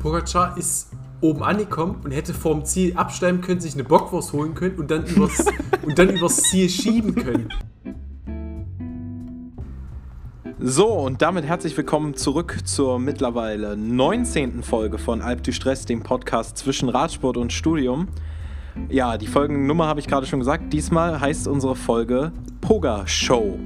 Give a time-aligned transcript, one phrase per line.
[0.00, 4.76] Pogacar ist oben angekommen und hätte vorm Ziel absteigen können, sich eine Bockwurst holen können
[4.78, 5.44] und dann übers,
[5.86, 7.48] und dann übers Ziel schieben können.
[10.58, 14.62] So, und damit herzlich willkommen zurück zur mittlerweile 19.
[14.62, 18.08] Folge von Alp du Stress, dem Podcast zwischen Radsport und Studium.
[18.88, 20.72] Ja, die Folgennummer habe ich gerade schon gesagt.
[20.72, 23.58] Diesmal heißt unsere Folge Poga Show.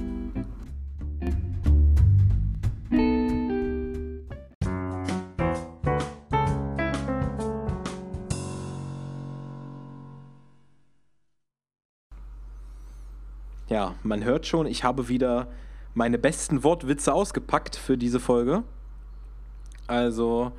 [14.05, 15.47] Man hört schon, ich habe wieder
[15.93, 18.63] meine besten Wortwitze ausgepackt für diese Folge.
[19.87, 20.51] Also,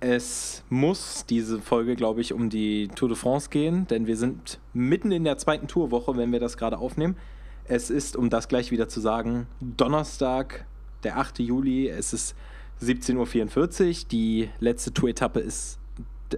[0.00, 4.58] es muss diese Folge, glaube ich, um die Tour de France gehen, denn wir sind
[4.72, 7.16] mitten in der zweiten Tourwoche, wenn wir das gerade aufnehmen.
[7.64, 10.66] Es ist, um das gleich wieder zu sagen, Donnerstag,
[11.02, 11.40] der 8.
[11.40, 11.88] Juli.
[11.88, 12.34] Es ist
[12.82, 14.08] 17.44 Uhr.
[14.10, 15.78] Die letzte Tour-Etappe ist,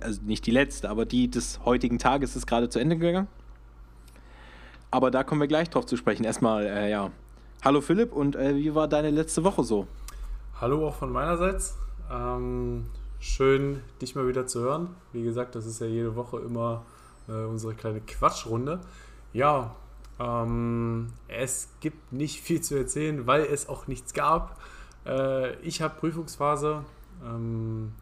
[0.00, 3.28] also nicht die letzte, aber die des heutigen Tages ist gerade zu Ende gegangen.
[4.92, 6.22] Aber da kommen wir gleich drauf zu sprechen.
[6.22, 7.10] Erstmal, äh, ja.
[7.64, 9.86] Hallo Philipp und äh, wie war deine letzte Woche so?
[10.60, 11.78] Hallo auch von meinerseits.
[12.12, 12.84] Ähm,
[13.18, 14.94] schön, dich mal wieder zu hören.
[15.14, 16.84] Wie gesagt, das ist ja jede Woche immer
[17.26, 18.80] äh, unsere kleine Quatschrunde.
[19.32, 19.74] Ja,
[20.20, 24.60] ähm, es gibt nicht viel zu erzählen, weil es auch nichts gab.
[25.06, 26.84] Äh, ich habe Prüfungsphase
[27.24, 27.92] ähm,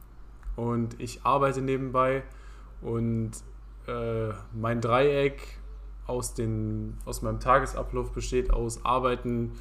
[0.56, 2.24] und ich arbeite nebenbei
[2.82, 3.30] und
[3.86, 5.59] äh, mein Dreieck
[6.10, 9.52] aus, den, aus meinem Tagesablauf besteht aus Arbeiten,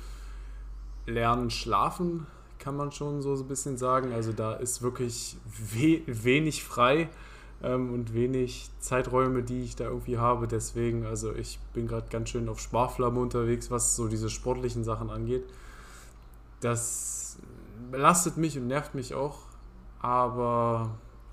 [1.06, 2.28] Lernen, Schlafen,
[2.60, 4.12] kann man schon so ein bisschen sagen.
[4.14, 7.10] Also da ist wirklich we wenig frei
[7.64, 10.48] ähm, und wenig Zeiträume, die ich da irgendwie habe.
[10.48, 15.10] Deswegen, also ich bin gerade ganz schön auf Sparflamme unterwegs, was so diese sportlichen Sachen
[15.10, 15.46] angeht.
[16.60, 17.38] Das
[17.92, 19.40] belastet mich und nervt mich auch,
[20.02, 20.90] aber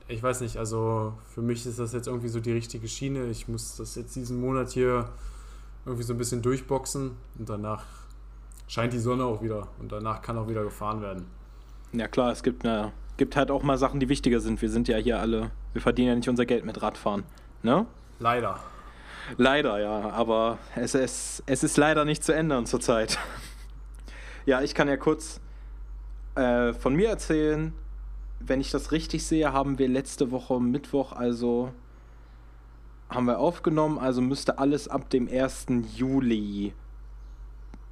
[0.09, 3.27] ich weiß nicht, also für mich ist das jetzt irgendwie so die richtige Schiene.
[3.27, 5.09] Ich muss das jetzt diesen Monat hier
[5.85, 7.85] irgendwie so ein bisschen durchboxen und danach
[8.69, 11.27] scheint die Sonne auch wieder und danach kann auch wieder gefahren werden.
[11.93, 14.61] Ja klar, es gibt, eine, gibt halt auch mal Sachen, die wichtiger sind.
[14.63, 17.25] Wir sind ja hier alle, wir verdienen ja nicht unser Geld mit Radfahren.
[17.63, 17.87] Ne?
[18.19, 18.61] Leider.
[19.39, 23.19] Leider, ja, aber es, es, es ist leider nicht zu ändern zurzeit.
[24.47, 25.41] ja, ich kann ja kurz
[26.37, 27.73] äh, von mir erzählen
[28.41, 31.73] wenn ich das richtig sehe, haben wir letzte Woche Mittwoch, also
[33.09, 35.67] haben wir aufgenommen, also müsste alles ab dem 1.
[35.95, 36.73] Juli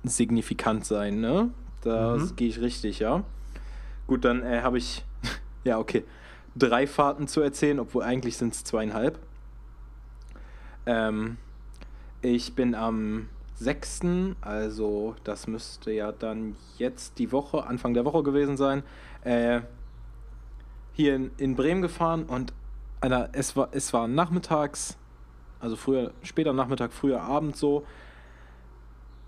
[0.03, 1.50] signifikant sein, ne?
[1.83, 2.37] Das mhm.
[2.37, 3.25] gehe ich richtig, ja.
[4.06, 5.04] Gut, dann äh, habe ich,
[5.65, 6.04] ja, okay,
[6.56, 9.19] drei Fahrten zu erzählen, obwohl eigentlich sind es zweieinhalb.
[10.87, 11.37] Ähm,
[12.22, 14.00] ich bin am 6.,
[14.41, 18.83] also das müsste ja dann jetzt die Woche, Anfang der Woche gewesen sein,
[19.22, 19.60] äh,
[20.94, 22.53] hier in, in Bremen gefahren und
[23.00, 24.97] Alter, es war, es war nachmittags,
[25.60, 27.84] also früher, später Nachmittag, früher Abend so.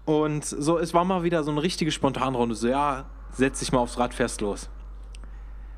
[0.07, 2.55] Und so, es war mal wieder so eine richtige Spontanrunde.
[2.55, 4.71] So, ja, setz dich mal aufs Rad, fährst los.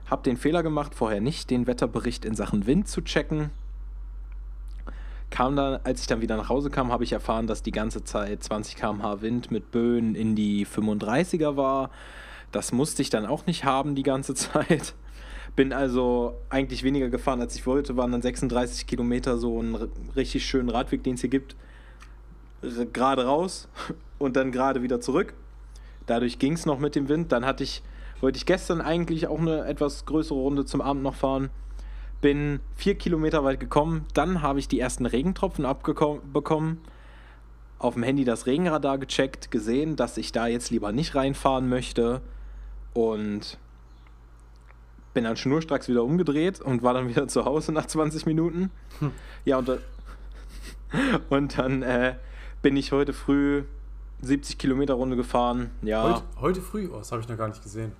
[0.09, 3.50] Hab den Fehler gemacht, vorher nicht den Wetterbericht in Sachen Wind zu checken.
[5.31, 8.04] Kam dann, als ich dann wieder nach Hause kam, habe ich erfahren, dass die ganze
[8.04, 11.91] Zeit 20 km/h Wind mit Böen in die 35er war.
[12.53, 14.94] Das musste ich dann auch nicht haben die ganze Zeit.
[15.58, 19.74] Bin also eigentlich weniger gefahren, als ich wollte, waren dann 36 Kilometer so einen
[20.14, 21.56] richtig schönen Radweg, den es hier gibt.
[22.92, 23.66] Gerade raus
[24.18, 25.34] und dann gerade wieder zurück.
[26.06, 27.32] Dadurch ging es noch mit dem Wind.
[27.32, 27.82] Dann hatte ich,
[28.20, 31.50] wollte ich gestern eigentlich auch eine etwas größere Runde zum Abend noch fahren.
[32.20, 34.06] Bin vier Kilometer weit gekommen.
[34.14, 36.78] Dann habe ich die ersten Regentropfen abbekommen.
[37.80, 42.20] Auf dem Handy das Regenradar gecheckt, gesehen, dass ich da jetzt lieber nicht reinfahren möchte.
[42.94, 43.58] Und
[45.18, 48.70] bin dann schnurstracks wieder umgedreht und war dann wieder zu Hause nach 20 Minuten.
[49.00, 49.10] Hm.
[49.44, 49.68] Ja, und,
[51.28, 52.14] und dann äh,
[52.62, 53.64] bin ich heute früh
[54.20, 55.72] 70 Kilometer Runde gefahren.
[55.82, 56.04] Ja.
[56.04, 56.88] Heute, heute früh?
[56.88, 57.90] Oh, das habe ich noch gar nicht gesehen.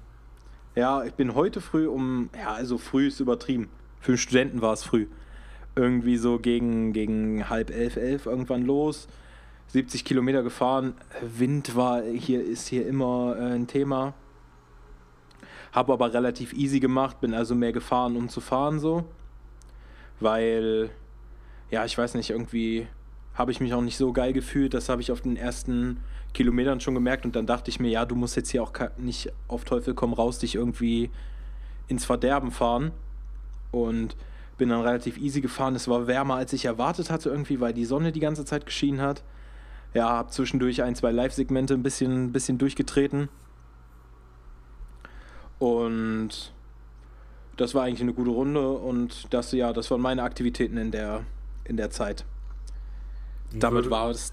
[0.77, 3.69] Ja, ich bin heute früh um, ja, also früh ist übertrieben.
[3.99, 5.09] Für Studenten war es früh.
[5.75, 9.09] Irgendwie so gegen, gegen halb elf, elf irgendwann los.
[9.67, 10.95] 70 Kilometer gefahren.
[11.21, 14.15] Wind war hier, ist hier immer äh, ein Thema.
[15.73, 19.05] Habe aber relativ easy gemacht, bin also mehr gefahren, um zu fahren so.
[20.21, 20.91] Weil,
[21.71, 22.87] ja, ich weiß nicht, irgendwie
[23.35, 24.75] habe ich mich auch nicht so geil gefühlt.
[24.75, 25.99] Das habe ich auf den ersten
[26.35, 29.31] Kilometern schon gemerkt und dann dachte ich mir, ja, du musst jetzt hier auch nicht
[29.47, 31.11] auf Teufel komm raus dich irgendwie
[31.87, 32.93] ins Verderben fahren.
[33.71, 34.17] Und
[34.59, 35.75] bin dann relativ easy gefahren.
[35.77, 39.01] Es war wärmer, als ich erwartet hatte irgendwie, weil die Sonne die ganze Zeit geschienen
[39.01, 39.23] hat.
[39.95, 43.29] Ja, habe zwischendurch ein, zwei Live-Segmente ein bisschen, bisschen durchgetreten.
[45.59, 46.53] Und
[47.57, 51.25] das war eigentlich eine gute Runde und das, ja, das waren meine Aktivitäten in der,
[51.65, 52.25] in der Zeit.
[53.51, 54.33] Wie Damit würde, war es.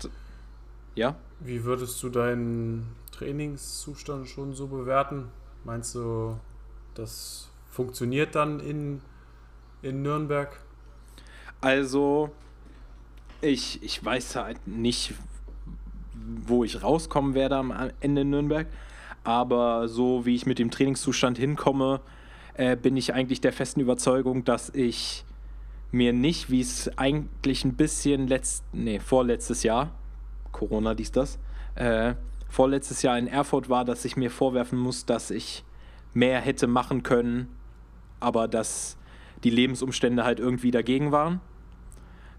[0.94, 1.16] Ja?
[1.40, 5.30] Wie würdest du deinen Trainingszustand schon so bewerten?
[5.64, 6.38] Meinst du,
[6.94, 9.02] das funktioniert dann in,
[9.82, 10.60] in Nürnberg?
[11.62, 12.30] Also,
[13.42, 15.16] ich, ich weiß halt nicht,
[16.14, 18.68] wo ich rauskommen werde am Ende in Nürnberg.
[19.26, 22.00] Aber so wie ich mit dem Trainingszustand hinkomme,
[22.54, 25.26] äh, bin ich eigentlich der festen Überzeugung, dass ich
[25.92, 29.92] mir nicht, wie es eigentlich ein bisschen letzt, nee, vorletztes Jahr,
[30.52, 31.40] Corona dies das,
[31.76, 32.14] äh,
[32.48, 35.66] vorletztes Jahr in Erfurt war, dass ich mir vorwerfen muss, dass ich
[36.14, 37.50] mehr hätte machen können,
[38.20, 38.98] aber dass
[39.44, 41.42] die Lebensumstände halt irgendwie dagegen waren.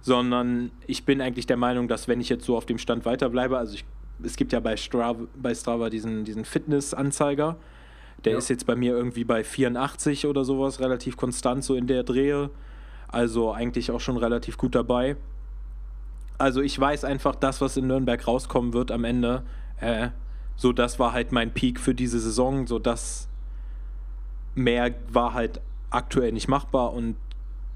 [0.00, 3.58] Sondern ich bin eigentlich der Meinung, dass wenn ich jetzt so auf dem Stand weiterbleibe,
[3.58, 3.84] also ich,
[4.22, 7.56] es gibt ja bei Strava, bei Strava diesen, diesen Fitness-Anzeiger,
[8.24, 8.38] der ja.
[8.38, 12.50] ist jetzt bei mir irgendwie bei 84 oder sowas, relativ konstant so in der Drehe.
[13.08, 15.16] Also eigentlich auch schon relativ gut dabei.
[16.38, 19.42] Also ich weiß einfach, das, was in Nürnberg rauskommen wird am Ende,
[19.80, 20.08] äh,
[20.56, 22.66] so das war halt mein Peak für diese Saison.
[22.66, 23.28] So das
[24.54, 25.60] mehr war halt
[25.90, 27.16] aktuell nicht machbar und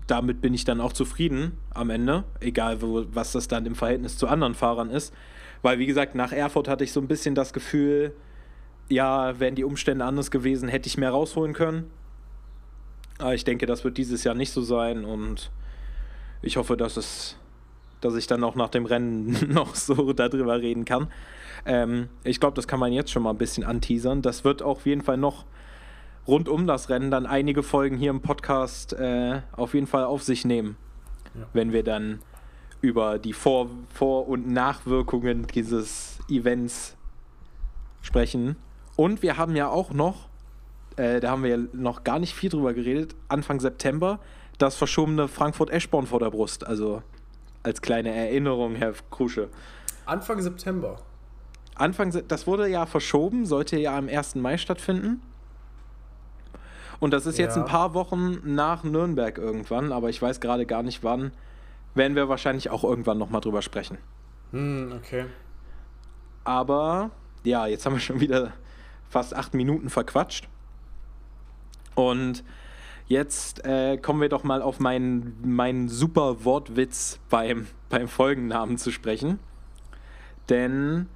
[0.07, 4.19] damit bin ich dann auch zufrieden am Ende, egal wo, was das dann im Verhältnis
[4.19, 5.15] zu anderen Fahrern ist.
[5.63, 8.15] Weil, wie gesagt, nach Erfurt hatte ich so ein bisschen das Gefühl,
[8.89, 11.91] ja, wären die Umstände anders gewesen, hätte ich mehr rausholen können.
[13.19, 15.51] Aber ich denke, das wird dieses Jahr nicht so sein und
[16.43, 17.37] ich hoffe, dass es,
[18.01, 21.09] dass ich dann auch nach dem Rennen noch so darüber reden kann.
[21.67, 24.23] Ähm, ich glaube, das kann man jetzt schon mal ein bisschen anteasern.
[24.23, 25.45] Das wird auf jeden Fall noch
[26.27, 30.23] rund um das Rennen dann einige Folgen hier im Podcast äh, auf jeden Fall auf
[30.23, 30.77] sich nehmen,
[31.35, 31.47] ja.
[31.53, 32.21] wenn wir dann
[32.81, 36.97] über die Vor-, Vor und Nachwirkungen dieses Events
[38.03, 38.57] sprechen.
[38.97, 40.31] Und wir haben ja auch noch
[41.01, 44.19] äh, da haben wir ja noch gar nicht viel drüber geredet, Anfang September,
[44.59, 46.67] das verschobene Frankfurt-Eschborn vor der Brust.
[46.67, 47.03] Also
[47.63, 49.49] als kleine Erinnerung, Herr Krusche.
[50.05, 50.97] Anfang September.
[51.75, 54.35] Anfang, das wurde ja verschoben, sollte ja am 1.
[54.35, 55.23] Mai stattfinden.
[56.99, 57.47] Und das ist ja.
[57.47, 61.33] jetzt ein paar Wochen nach Nürnberg irgendwann, aber ich weiß gerade gar nicht wann.
[61.95, 63.99] Werden wir wahrscheinlich auch irgendwann nochmal drüber sprechen.
[64.53, 65.27] Hm, okay.
[66.45, 67.11] Aber
[67.45, 68.53] ja, jetzt haben wir schon wieder
[69.09, 70.49] fast acht Minuten verquatscht.
[71.95, 72.45] Und
[73.07, 78.91] jetzt äh, kommen wir doch mal auf meinen, meinen super Wortwitz beim, beim Folgennamen zu
[78.91, 79.39] sprechen.
[80.49, 81.09] Denn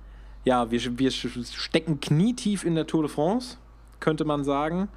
[0.44, 3.56] ja, wir, wir stecken knietief in der Tour de France,
[4.00, 4.88] könnte man sagen.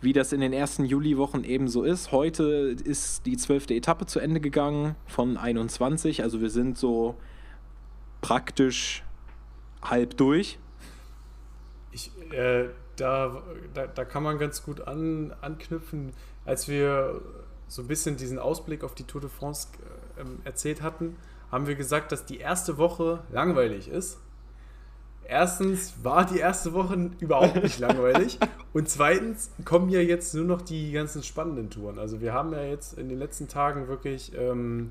[0.00, 2.12] Wie das in den ersten Juliwochen eben so ist.
[2.12, 6.22] Heute ist die zwölfte Etappe zu Ende gegangen von 21.
[6.22, 7.16] Also wir sind so
[8.20, 9.02] praktisch
[9.82, 10.58] halb durch.
[11.90, 13.42] Ich, äh, da,
[13.74, 16.12] da, da kann man ganz gut an, anknüpfen,
[16.44, 17.20] als wir
[17.66, 19.68] so ein bisschen diesen Ausblick auf die Tour de France
[20.16, 21.16] äh, erzählt hatten,
[21.50, 24.18] haben wir gesagt, dass die erste Woche langweilig ist.
[25.30, 28.38] Erstens war die erste Woche überhaupt nicht langweilig
[28.72, 31.98] und zweitens kommen ja jetzt nur noch die ganzen spannenden Touren.
[31.98, 34.90] Also wir haben ja jetzt in den letzten Tagen wirklich ähm,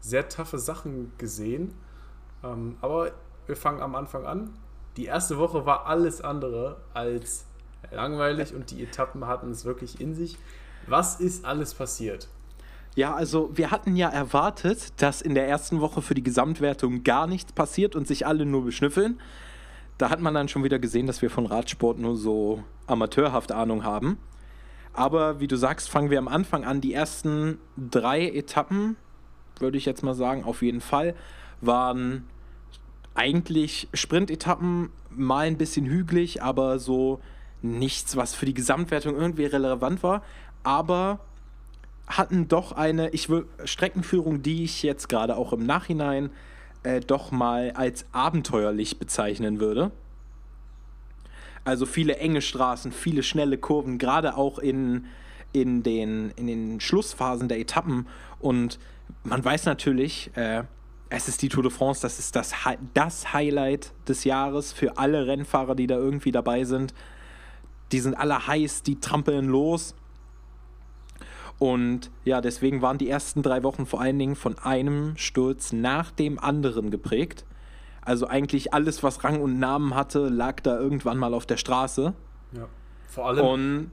[0.00, 1.72] sehr taffe Sachen gesehen,
[2.42, 3.12] ähm, aber
[3.46, 4.50] wir fangen am Anfang an.
[4.96, 7.46] Die erste Woche war alles andere als
[7.92, 10.36] langweilig und die Etappen hatten es wirklich in sich.
[10.88, 12.26] Was ist alles passiert?
[12.96, 17.28] Ja, also wir hatten ja erwartet, dass in der ersten Woche für die Gesamtwertung gar
[17.28, 19.20] nichts passiert und sich alle nur beschnüffeln.
[19.98, 23.84] Da hat man dann schon wieder gesehen, dass wir von Radsport nur so amateurhaft Ahnung
[23.84, 24.18] haben.
[24.92, 26.80] Aber wie du sagst, fangen wir am Anfang an.
[26.80, 28.96] Die ersten drei Etappen,
[29.58, 31.14] würde ich jetzt mal sagen, auf jeden Fall,
[31.60, 32.26] waren
[33.14, 37.20] eigentlich Sprintetappen, mal ein bisschen hügelig, aber so
[37.62, 40.22] nichts, was für die Gesamtwertung irgendwie relevant war,
[40.62, 41.20] aber
[42.06, 43.28] hatten doch eine ich
[43.64, 46.30] Streckenführung, die ich jetzt gerade auch im Nachhinein
[46.86, 49.90] äh, doch mal als abenteuerlich bezeichnen würde.
[51.64, 55.06] Also viele enge Straßen, viele schnelle Kurven, gerade auch in,
[55.52, 58.06] in, den, in den Schlussphasen der Etappen.
[58.38, 58.78] Und
[59.24, 60.62] man weiß natürlich, äh,
[61.08, 62.52] es ist die Tour de France, das ist das,
[62.94, 66.94] das Highlight des Jahres für alle Rennfahrer, die da irgendwie dabei sind
[67.92, 69.94] die sind alle heiß, die trampeln los.
[71.58, 76.10] Und ja, deswegen waren die ersten drei Wochen vor allen Dingen von einem Sturz nach
[76.10, 77.44] dem anderen geprägt.
[78.02, 82.12] Also eigentlich alles, was Rang und Namen hatte, lag da irgendwann mal auf der Straße.
[82.52, 82.68] Ja.
[83.08, 83.90] Vor allem, und,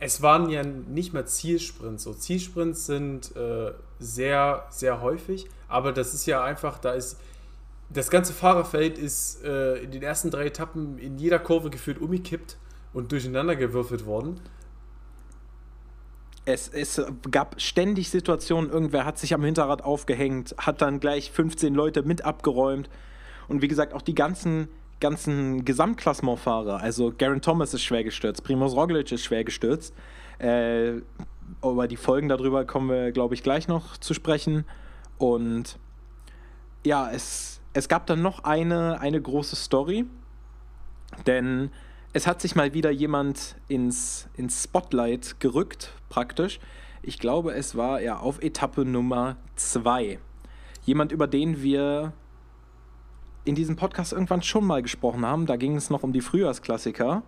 [0.00, 2.02] es waren ja nicht mehr Zielsprints.
[2.02, 7.20] So Zielsprints sind äh, sehr, sehr häufig, aber das ist ja einfach, da ist
[7.88, 12.56] das ganze Fahrerfeld ist äh, in den ersten drei Etappen in jeder Kurve gefühlt umgekippt
[12.92, 14.40] und durcheinander gewürfelt worden.
[16.46, 21.74] Es, es gab ständig Situationen, irgendwer hat sich am Hinterrad aufgehängt, hat dann gleich 15
[21.74, 22.88] Leute mit abgeräumt.
[23.48, 24.68] Und wie gesagt, auch die ganzen,
[25.00, 29.92] ganzen Gesamtklassementfahrer, also Garen Thomas ist schwer gestürzt, Primoz Roglic ist schwer gestürzt.
[30.38, 31.00] Äh,
[31.62, 34.64] über die Folgen darüber kommen wir, glaube ich, gleich noch zu sprechen.
[35.18, 35.78] Und
[36.84, 40.06] ja, es, es gab dann noch eine, eine große Story,
[41.26, 41.70] denn
[42.16, 46.60] es hat sich mal wieder jemand ins, ins Spotlight gerückt, praktisch.
[47.02, 50.18] Ich glaube, es war ja auf Etappe Nummer 2.
[50.86, 52.14] Jemand, über den wir
[53.44, 55.44] in diesem Podcast irgendwann schon mal gesprochen haben.
[55.44, 57.22] Da ging es noch um die Frühjahrsklassiker.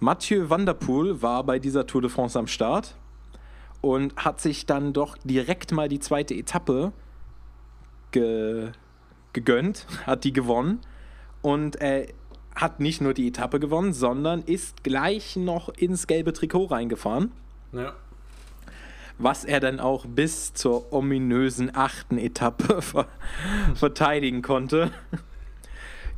[0.00, 2.96] Mathieu Van der Poel war bei dieser Tour de France am Start
[3.82, 6.92] und hat sich dann doch direkt mal die zweite Etappe
[8.10, 8.72] ge
[9.32, 10.80] gegönnt, hat die gewonnen
[11.40, 12.08] und er
[12.54, 17.32] hat nicht nur die Etappe gewonnen, sondern ist gleich noch ins gelbe Trikot reingefahren.
[17.72, 17.94] Ja.
[19.18, 23.06] Was er dann auch bis zur ominösen achten Etappe ver
[23.74, 24.90] verteidigen konnte.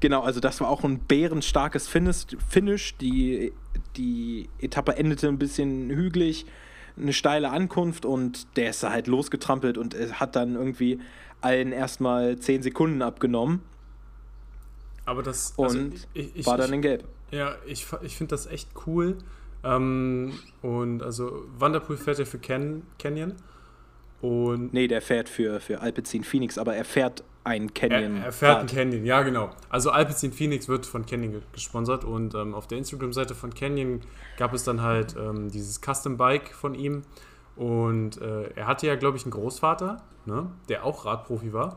[0.01, 2.97] Genau, also das war auch ein bärenstarkes Finish.
[2.97, 3.53] Die,
[3.97, 6.47] die Etappe endete ein bisschen hügelig,
[6.97, 11.01] eine steile Ankunft und der ist halt losgetrampelt und hat dann irgendwie
[11.41, 13.63] allen erstmal 10 Sekunden abgenommen.
[15.07, 17.05] Aber das also und ich, ich, war dann in Gelb.
[17.31, 19.19] Ja, ich, ich finde das echt cool.
[19.63, 20.33] Ähm,
[20.63, 23.35] und also Vanderpool fährt ja für Can Canyon.
[24.21, 28.17] Und nee, der fährt für, für Alpecin Phoenix, aber er fährt ein Canyon.
[28.17, 29.51] Er, er fährt ein Canyon, ja genau.
[29.69, 34.01] Also Alpecin Phoenix wird von Canyon gesponsert und ähm, auf der Instagram-Seite von Canyon
[34.39, 37.03] gab es dann halt ähm, dieses Custom Bike von ihm.
[37.57, 41.77] Und äh, er hatte ja, glaube ich, einen Großvater, ne, der auch Radprofi war.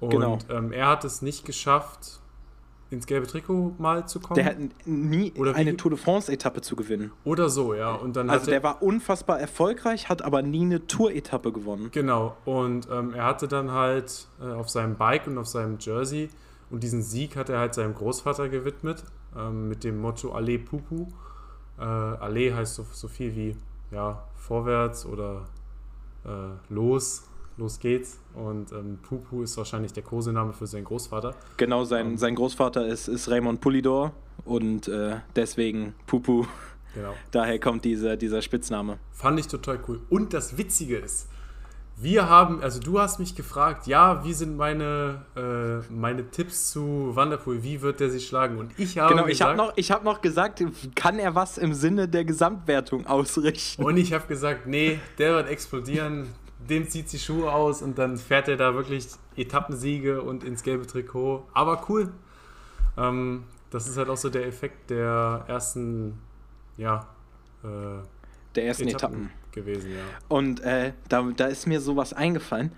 [0.00, 0.38] Und genau.
[0.50, 2.20] ähm, er hat es nicht geschafft,
[2.94, 4.36] ins gelbe Trikot mal zu kommen.
[4.36, 7.12] Der hat nie oder eine Tour de France-Etappe zu gewinnen.
[7.24, 7.94] Oder so, ja.
[7.94, 11.90] Und dann also der war unfassbar erfolgreich, hat aber nie eine Tour-Etappe gewonnen.
[11.92, 12.36] Genau.
[12.44, 16.30] Und ähm, er hatte dann halt äh, auf seinem Bike und auf seinem Jersey
[16.70, 19.04] und diesen Sieg hat er halt seinem Großvater gewidmet
[19.36, 21.08] ähm, mit dem Motto Allez Pupu.
[21.78, 23.56] Äh, Allez heißt so, so viel wie
[23.90, 25.44] ja, vorwärts oder
[26.24, 27.24] äh, los
[27.56, 28.20] los geht's.
[28.34, 31.34] Und ähm, Pupu ist wahrscheinlich der Kosename für seinen Großvater.
[31.56, 34.12] Genau, sein, ähm, sein Großvater ist, ist Raymond Pulidor
[34.44, 36.46] und äh, deswegen Pupu.
[36.94, 37.14] Genau.
[37.30, 38.98] Daher kommt dieser, dieser Spitzname.
[39.12, 40.00] Fand ich total cool.
[40.10, 41.28] Und das Witzige ist,
[41.96, 47.10] wir haben, also du hast mich gefragt, ja, wie sind meine, äh, meine Tipps zu
[47.14, 48.58] Wanderpool, wie wird der sich schlagen?
[48.58, 50.64] Und ich habe Genau, ich habe noch, hab noch gesagt,
[50.96, 53.84] kann er was im Sinne der Gesamtwertung ausrichten?
[53.84, 56.26] Und ich habe gesagt, nee, der wird explodieren,
[56.58, 59.06] dem zieht sie Schuhe aus und dann fährt er da wirklich
[59.36, 61.46] Etappensiege und ins gelbe Trikot.
[61.52, 62.12] Aber cool.
[62.96, 66.18] Ähm, das ist halt auch so der Effekt der ersten,
[66.76, 67.06] ja,
[67.64, 68.02] äh,
[68.54, 70.04] der ersten Etappen, Etappen, gewesen, ja.
[70.28, 72.70] Und äh, da, da ist mir sowas eingefallen.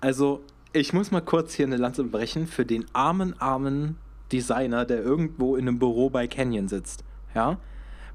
[0.00, 3.98] Also, ich muss mal kurz hier eine Lanze brechen für den armen, armen
[4.30, 7.02] Designer, der irgendwo in einem Büro bei Canyon sitzt.
[7.34, 7.58] Ja,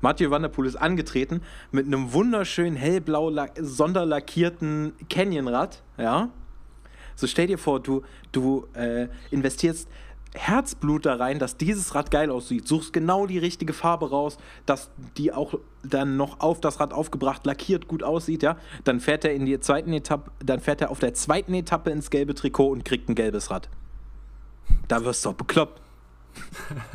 [0.01, 1.41] Mathieu Van der Poel ist angetreten
[1.71, 6.29] mit einem wunderschönen hellblau sonderlackierten Canyonrad, ja.
[7.15, 9.87] So stell dir vor, du, du äh, investierst
[10.33, 12.67] Herzblut da rein, dass dieses Rad geil aussieht.
[12.67, 17.45] Suchst genau die richtige Farbe raus, dass die auch dann noch auf das Rad aufgebracht,
[17.45, 18.57] lackiert gut aussieht, ja.
[18.85, 22.09] Dann fährt er in die zweiten Etappe, dann fährt er auf der zweiten Etappe ins
[22.09, 23.69] gelbe Trikot und kriegt ein gelbes Rad.
[24.87, 25.81] Da wirst du doch bekloppt.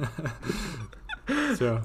[1.59, 1.85] Tja.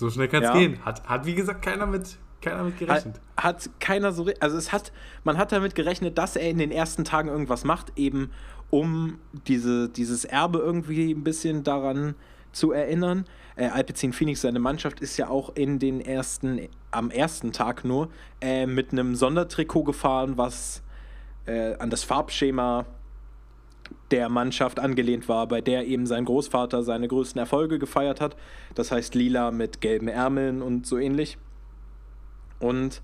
[0.00, 0.54] So schnell kann es ja.
[0.54, 0.82] gehen.
[0.82, 3.20] Hat, hat, wie gesagt, keiner mit, keiner mit gerechnet.
[3.36, 4.26] Hat, hat keiner so.
[4.40, 4.92] Also, es hat,
[5.24, 8.30] man hat damit gerechnet, dass er in den ersten Tagen irgendwas macht, eben
[8.70, 12.14] um diese, dieses Erbe irgendwie ein bisschen daran
[12.50, 13.26] zu erinnern.
[13.56, 18.08] Äh, Alpecin Phoenix, seine Mannschaft, ist ja auch in den ersten, am ersten Tag nur
[18.40, 20.82] äh, mit einem Sondertrikot gefahren, was
[21.44, 22.86] äh, an das Farbschema
[24.10, 28.36] der Mannschaft angelehnt war, bei der eben sein Großvater seine größten Erfolge gefeiert hat.
[28.74, 31.38] Das heißt lila mit gelben Ärmeln und so ähnlich.
[32.58, 33.02] Und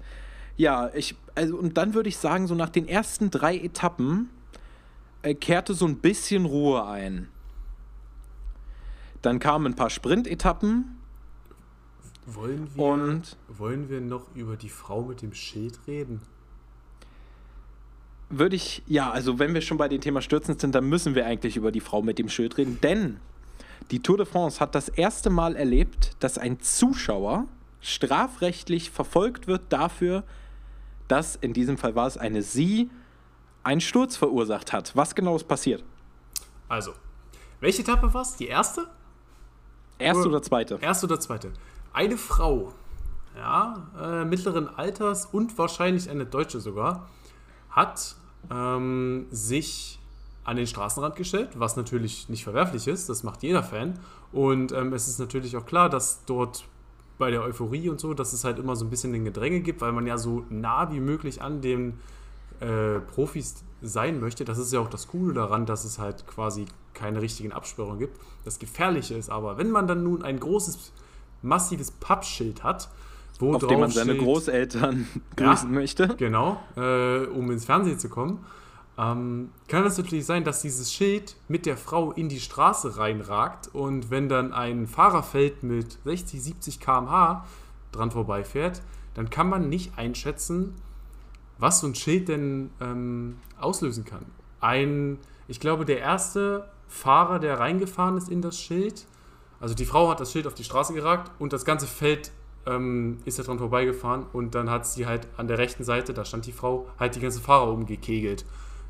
[0.57, 4.31] ja, ich, also, und dann würde ich sagen, so nach den ersten drei Etappen
[5.23, 7.29] äh, kehrte so ein bisschen Ruhe ein.
[9.23, 10.99] Dann kamen ein paar Sprint-Etappen.
[12.27, 16.21] Wollen wir, und wollen wir noch über die Frau mit dem Schild reden?
[18.29, 21.27] Würde ich, ja, also wenn wir schon bei dem Thema Stürzen sind, dann müssen wir
[21.27, 23.21] eigentlich über die Frau mit dem Schild reden, denn
[23.91, 27.47] die Tour de France hat das erste Mal erlebt, dass ein Zuschauer
[27.81, 30.25] strafrechtlich verfolgt wird dafür,
[31.07, 32.91] dass, in diesem Fall war es eine Sie,
[33.63, 34.97] einen Sturz verursacht hat.
[34.97, 35.85] Was genau ist passiert?
[36.69, 36.93] Also,
[37.61, 38.37] welche Etappe war es?
[38.37, 38.89] Die erste?
[39.99, 40.79] Erste oder, oder zweite?
[40.81, 41.53] Erste oder zweite.
[41.93, 42.73] Eine Frau
[43.37, 47.09] ja, äh, mittleren Alters und wahrscheinlich eine Deutsche sogar,
[47.77, 48.17] hat
[48.51, 50.01] ähm, sich
[50.45, 53.99] an den Straßenrand gestellt, was natürlich nicht verwerflich ist, das macht jeder Fan.
[54.33, 56.65] Und ähm, es ist natürlich auch klar, dass dort
[57.19, 59.81] bei der Euphorie und so, dass es halt immer so ein bisschen den Gedränge gibt,
[59.81, 61.99] weil man ja so nah wie möglich an den
[62.61, 64.45] äh, Profis sein möchte.
[64.45, 68.19] Das ist ja auch das Coole daran, dass es halt quasi keine richtigen Absperrungen gibt.
[68.45, 70.93] Das Gefährliche ist aber, wenn man dann nun ein großes,
[71.43, 72.89] massives Pappschild hat,
[73.39, 76.09] wo auf dem man seine steht, Großeltern grüßen ja, möchte.
[76.17, 78.45] Genau, äh, um ins Fernsehen zu kommen.
[78.99, 83.69] Ähm, kann es natürlich sein, dass dieses Schild mit der Frau in die Straße reinragt
[83.75, 87.45] und wenn dann ein Fahrerfeld mit 60, 70 km/h
[87.93, 88.81] dran vorbeifährt,
[89.15, 90.75] dann kann man nicht einschätzen,
[91.59, 94.25] was so ein Schild denn ähm, auslösen kann.
[94.61, 99.07] Ein, ich glaube, der erste Fahrer, der reingefahren ist in das Schild,
[99.61, 102.31] also die Frau hat das Schild auf die Straße geragt und das ganze Feld
[102.67, 106.25] ähm, ist er dran vorbeigefahren und dann hat sie halt an der rechten Seite, da
[106.25, 108.45] stand die Frau, halt die ganze Fahrer umgekegelt.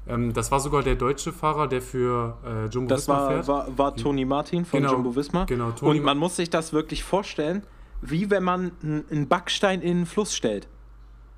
[0.08, 3.48] Ähm, das war sogar der deutsche Fahrer, der für äh, Jumbo das Visma war, fährt.
[3.48, 5.44] war, war Toni Martin von genau, Jumbo Visma.
[5.44, 7.62] Genau, Toni und man muss sich das wirklich vorstellen,
[8.00, 10.68] wie wenn man einen Backstein in den Fluss stellt.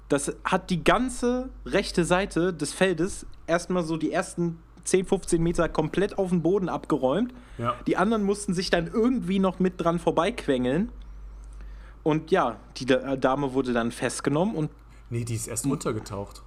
[0.09, 5.68] Das hat die ganze rechte Seite des Feldes erstmal so die ersten 10, 15 Meter
[5.68, 7.33] komplett auf den Boden abgeräumt.
[7.59, 7.75] Ja.
[7.87, 10.90] Die anderen mussten sich dann irgendwie noch mit dran vorbeiquengeln.
[12.08, 14.70] Und ja, die äh, Dame wurde dann festgenommen und.
[15.10, 16.42] Nee, die ist erst untergetaucht.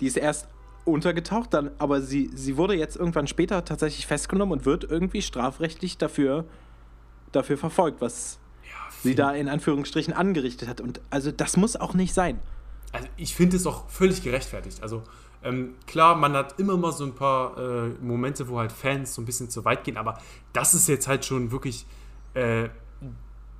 [0.00, 0.48] Die ist erst
[0.84, 5.96] untergetaucht, dann, aber sie, sie wurde jetzt irgendwann später tatsächlich festgenommen und wird irgendwie strafrechtlich
[5.96, 6.44] dafür,
[7.30, 8.70] dafür verfolgt, was ja,
[9.00, 10.80] sie da in Anführungsstrichen angerichtet hat.
[10.80, 12.40] Und also das muss auch nicht sein.
[12.90, 14.82] Also ich finde es auch völlig gerechtfertigt.
[14.82, 15.04] Also
[15.44, 19.22] ähm, klar, man hat immer mal so ein paar äh, Momente, wo halt Fans so
[19.22, 20.18] ein bisschen zu weit gehen, aber
[20.52, 21.86] das ist jetzt halt schon wirklich
[22.34, 22.70] äh,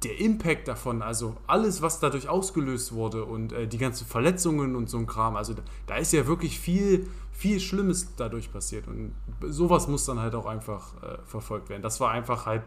[0.02, 4.90] der Impact davon, also alles, was dadurch ausgelöst wurde und äh, die ganzen Verletzungen und
[4.90, 9.14] so ein Kram, also da, da, ist ja wirklich viel, viel Schlimmes dadurch passiert und
[9.40, 11.82] sowas muss dann halt auch einfach äh, verfolgt werden.
[11.82, 12.62] Das war einfach halt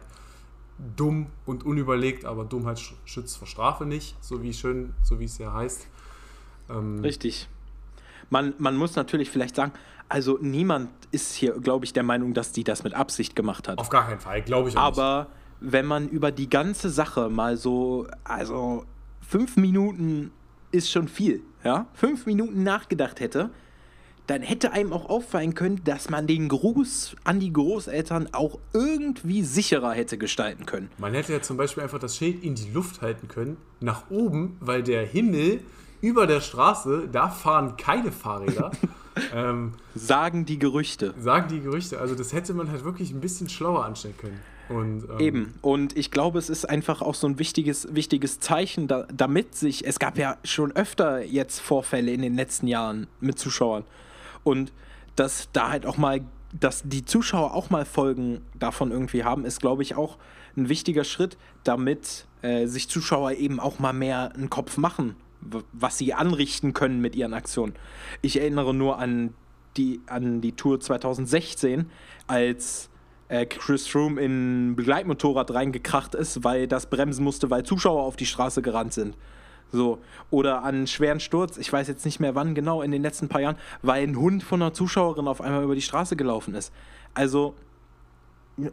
[0.96, 5.38] dumm und unüberlegt, aber Dummheit schützt vor Strafe nicht, so wie schön, so wie es
[5.38, 5.86] ja heißt.
[6.68, 7.48] Ähm, Richtig.
[8.28, 9.72] Man, man muss natürlich vielleicht sagen,
[10.08, 13.78] also niemand ist hier, glaube ich, der Meinung, dass die das mit Absicht gemacht hat.
[13.78, 17.28] Auf gar keinen Fall, glaube ich auch Aber nicht wenn man über die ganze Sache
[17.28, 18.84] mal so, also
[19.20, 20.30] fünf Minuten
[20.72, 23.50] ist schon viel, ja, fünf Minuten nachgedacht hätte,
[24.26, 29.42] dann hätte einem auch auffallen können, dass man den Gruß an die Großeltern auch irgendwie
[29.42, 30.88] sicherer hätte gestalten können.
[30.98, 34.56] Man hätte ja zum Beispiel einfach das Schild in die Luft halten können, nach oben,
[34.60, 35.62] weil der Himmel
[36.00, 38.70] über der Straße, da fahren keine Fahrräder.
[39.34, 41.12] ähm, sagen die Gerüchte.
[41.18, 42.00] Sagen die Gerüchte.
[42.00, 44.40] Also das hätte man halt wirklich ein bisschen schlauer anstellen können.
[44.70, 45.54] Und, ähm Eben.
[45.62, 49.84] Und ich glaube, es ist einfach auch so ein wichtiges, wichtiges Zeichen, da, damit sich,
[49.84, 53.84] es gab ja schon öfter jetzt Vorfälle in den letzten Jahren mit Zuschauern.
[54.44, 54.72] Und
[55.16, 56.20] dass da halt auch mal,
[56.58, 60.18] dass die Zuschauer auch mal Folgen davon irgendwie haben, ist, glaube ich, auch
[60.56, 65.16] ein wichtiger Schritt, damit äh, sich Zuschauer eben auch mal mehr einen Kopf machen,
[65.72, 67.74] was sie anrichten können mit ihren Aktionen.
[68.22, 69.34] Ich erinnere nur an
[69.76, 71.90] die, an die Tour 2016,
[72.26, 72.89] als
[73.30, 78.26] äh, Chris Froome in Begleitmotorrad reingekracht ist, weil das bremsen musste, weil Zuschauer auf die
[78.26, 79.16] Straße gerannt sind.
[79.70, 80.00] So.
[80.30, 83.40] Oder an schweren Sturz, ich weiß jetzt nicht mehr wann genau, in den letzten paar
[83.40, 86.72] Jahren, weil ein Hund von einer Zuschauerin auf einmal über die Straße gelaufen ist.
[87.14, 87.54] Also,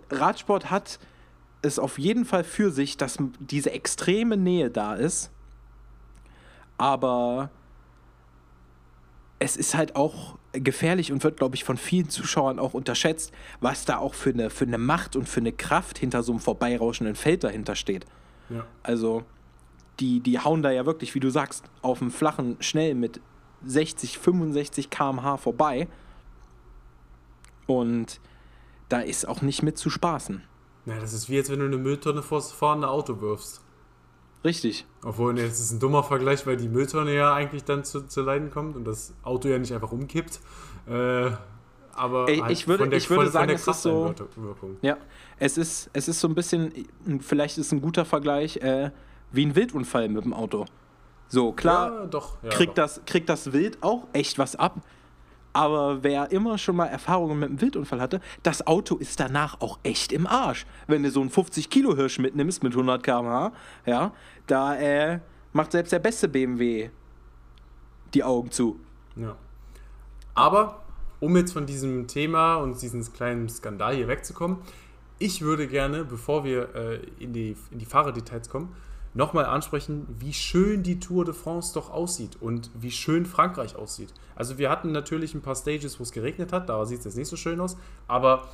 [0.09, 0.99] Radsport hat
[1.61, 5.29] es auf jeden Fall für sich, dass diese extreme Nähe da ist.
[6.79, 7.51] Aber
[9.39, 13.85] es ist halt auch gefährlich und wird, glaube ich, von vielen Zuschauern auch unterschätzt, was
[13.85, 17.15] da auch für eine, für eine Macht und für eine Kraft hinter so einem vorbeirauschenden
[17.15, 18.05] Feld dahinter steht.
[18.49, 18.65] Ja.
[18.83, 19.23] Also,
[19.99, 23.19] die, die hauen da ja wirklich, wie du sagst, auf dem flachen schnell mit
[23.65, 25.87] 60, 65 km/h vorbei.
[27.65, 28.19] Und
[28.89, 30.43] da ist auch nicht mit zu spaßen.
[30.85, 33.61] Ja, das ist wie jetzt, wenn du eine Mülltonne vor das fahrende Auto wirfst.
[34.43, 34.85] Richtig.
[35.03, 38.21] Obwohl, nee, das ist ein dummer Vergleich, weil die Mülltonne ja eigentlich dann zu, zu
[38.21, 40.39] leiden kommt und das Auto ja nicht einfach umkippt.
[40.87, 41.31] Äh,
[41.97, 44.13] aber Ey, halt ich würde, der, ich würde sagen, es ist so.
[44.81, 44.97] Ja,
[45.39, 46.71] es ist, es ist so ein bisschen,
[47.21, 48.91] vielleicht ist ein guter Vergleich, äh,
[49.31, 50.65] wie ein Wildunfall mit dem Auto.
[51.27, 52.83] So, klar, ja, doch, ja, kriegt, doch.
[52.83, 54.79] Das, kriegt das Wild auch echt was ab,
[55.57, 59.79] aber wer immer schon mal Erfahrungen mit einem Wildunfall hatte, das Auto ist danach auch
[59.81, 60.67] echt im Arsch.
[60.85, 63.51] Wenn du so einen 50 Kilo Hirsch mitnimmst mit 100 km/h,
[63.87, 64.13] ja,
[64.45, 65.19] da äh,
[65.53, 66.91] macht selbst der beste BMW
[68.13, 68.79] die Augen zu.
[69.15, 69.35] Ja.
[70.35, 70.83] Aber
[71.19, 74.57] um jetzt von diesem Thema und diesem kleinen Skandal hier wegzukommen,
[75.17, 78.75] ich würde gerne, bevor wir äh, in, die, in die Fahrerdetails kommen,
[79.13, 84.13] nochmal ansprechen, wie schön die Tour de France doch aussieht und wie schön Frankreich aussieht.
[84.35, 87.17] Also wir hatten natürlich ein paar Stages, wo es geregnet hat, da sieht es jetzt
[87.17, 88.47] nicht so schön aus, aber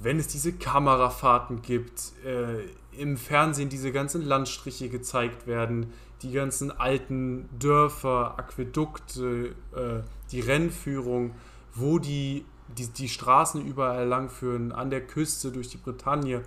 [0.00, 2.64] wenn es diese Kamerafahrten gibt, äh,
[3.00, 5.92] im Fernsehen diese ganzen Landstriche gezeigt werden,
[6.22, 11.32] die ganzen alten Dörfer, Aquädukte, äh, die Rennführung,
[11.74, 12.44] wo die,
[12.76, 16.42] die, die Straßen überall langführen, an der Küste durch die Bretagne,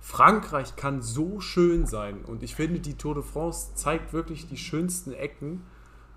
[0.00, 4.56] Frankreich kann so schön sein und ich finde, die Tour de France zeigt wirklich die
[4.56, 5.64] schönsten Ecken.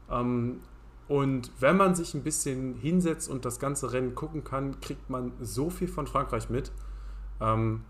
[0.09, 0.61] Ähm,
[1.07, 5.33] und wenn man sich ein bisschen hinsetzt und das ganze Rennen gucken kann, kriegt man
[5.41, 6.71] so viel von Frankreich mit.
[7.41, 7.81] Ähm,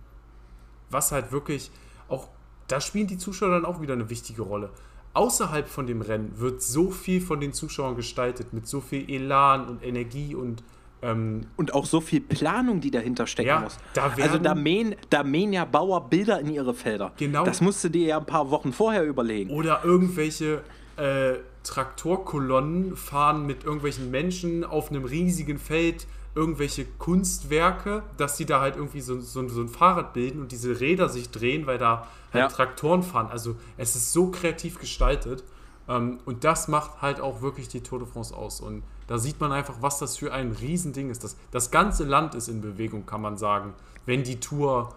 [0.89, 1.71] was halt wirklich
[2.07, 2.29] auch,
[2.67, 4.71] da spielen die Zuschauer dann auch wieder eine wichtige Rolle.
[5.13, 9.67] Außerhalb von dem Rennen wird so viel von den Zuschauern gestaltet, mit so viel Elan
[9.67, 10.63] und Energie und
[11.01, 13.77] ähm, und auch so viel Planung, die dahinter stecken ja, muss.
[13.93, 17.11] Da also da mähen, da mähen ja Bauer Bilder in ihre Felder.
[17.17, 17.43] Genau.
[17.43, 19.49] Das musst du dir ja ein paar Wochen vorher überlegen.
[19.49, 20.61] Oder irgendwelche
[20.97, 21.33] äh,
[21.63, 28.77] Traktorkolonnen fahren mit irgendwelchen Menschen auf einem riesigen Feld irgendwelche Kunstwerke, dass sie da halt
[28.77, 32.43] irgendwie so, so, so ein Fahrrad bilden und diese Räder sich drehen, weil da halt
[32.43, 32.47] ja.
[32.47, 33.27] Traktoren fahren.
[33.29, 35.43] Also es ist so kreativ gestaltet.
[35.89, 38.61] Ähm, und das macht halt auch wirklich die Tour de France aus.
[38.61, 41.23] Und da sieht man einfach, was das für ein Riesending ist.
[41.23, 43.73] Das, das ganze Land ist in Bewegung, kann man sagen,
[44.05, 44.93] wenn die Tour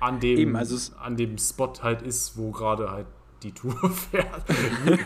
[0.00, 3.06] an dem, Eben, also an dem Spot halt ist, wo gerade halt
[3.42, 3.74] die Tour
[4.10, 4.42] fährt.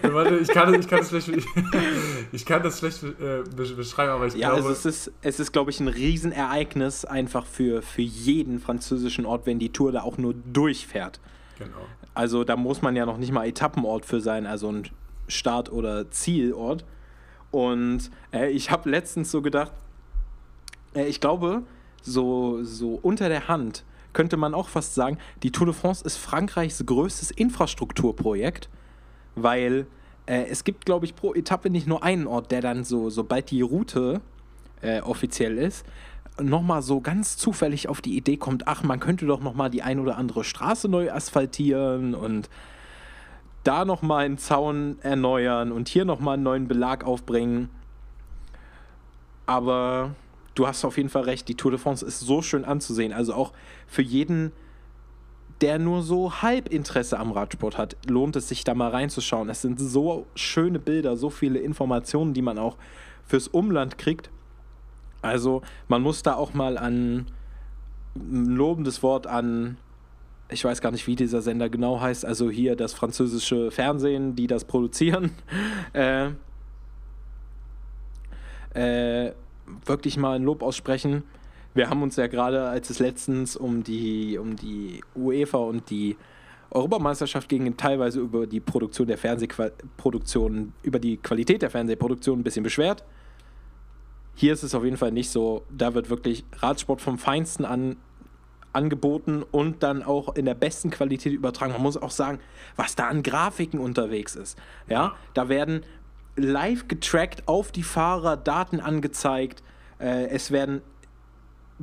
[0.14, 1.46] Warte, ich kann, ich kann das schlecht,
[2.32, 4.62] ich kann das schlecht äh, beschreiben, aber ich ja, glaube...
[4.62, 9.26] Ja, also es ist, es ist, glaube ich, ein Riesenereignis einfach für, für jeden französischen
[9.26, 11.20] Ort, wenn die Tour da auch nur durchfährt.
[11.58, 11.76] Genau.
[12.14, 14.88] Also da muss man ja noch nicht mal Etappenort für sein, also ein
[15.28, 16.84] Start- oder Zielort.
[17.50, 19.72] Und äh, ich habe letztens so gedacht,
[20.94, 21.62] äh, ich glaube,
[22.02, 26.16] so, so unter der Hand könnte man auch fast sagen, die Tour de France ist
[26.16, 28.68] Frankreichs größtes Infrastrukturprojekt,
[29.34, 29.86] weil
[30.26, 33.50] äh, es gibt, glaube ich, pro Etappe nicht nur einen Ort, der dann so, sobald
[33.50, 34.20] die Route
[34.82, 35.84] äh, offiziell ist,
[36.40, 39.98] nochmal so ganz zufällig auf die Idee kommt, ach, man könnte doch nochmal die ein
[39.98, 42.48] oder andere Straße neu asphaltieren und
[43.64, 47.68] da nochmal einen Zaun erneuern und hier nochmal einen neuen Belag aufbringen.
[49.46, 50.14] Aber
[50.54, 53.12] du hast auf jeden Fall recht, die Tour de France ist so schön anzusehen.
[53.12, 53.52] Also auch
[53.86, 54.52] für jeden,
[55.60, 59.50] der nur so halb Interesse am Radsport hat, lohnt es sich da mal reinzuschauen.
[59.50, 62.76] Es sind so schöne Bilder, so viele Informationen, die man auch
[63.26, 64.30] fürs Umland kriegt.
[65.22, 67.26] Also man muss da auch mal an
[68.16, 69.76] ein lobendes Wort an,
[70.50, 74.46] ich weiß gar nicht, wie dieser Sender genau heißt, also hier das französische Fernsehen, die
[74.46, 75.30] das produzieren.
[75.92, 76.30] äh,
[78.74, 79.32] äh,
[79.84, 81.22] wirklich mal ein Lob aussprechen.
[81.74, 86.16] Wir haben uns ja gerade, als es letztens um die, um die UEFA und die
[86.70, 92.62] Europameisterschaft ging, teilweise über die Produktion der Fernsehproduktion, über die Qualität der Fernsehproduktion ein bisschen
[92.62, 93.04] beschwert.
[94.34, 95.64] Hier ist es auf jeden Fall nicht so.
[95.70, 97.96] Da wird wirklich Radsport vom Feinsten an
[98.72, 101.72] angeboten und dann auch in der besten Qualität übertragen.
[101.72, 102.38] Man muss auch sagen,
[102.76, 104.58] was da an Grafiken unterwegs ist.
[104.88, 105.82] Ja, da werden
[106.36, 109.62] live getrackt auf die Fahrer Daten angezeigt.
[109.98, 110.82] Äh, es werden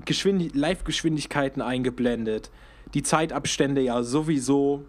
[0.06, 2.52] Live-Geschwindigkeiten eingeblendet.
[2.94, 4.86] Die Zeitabstände ja sowieso.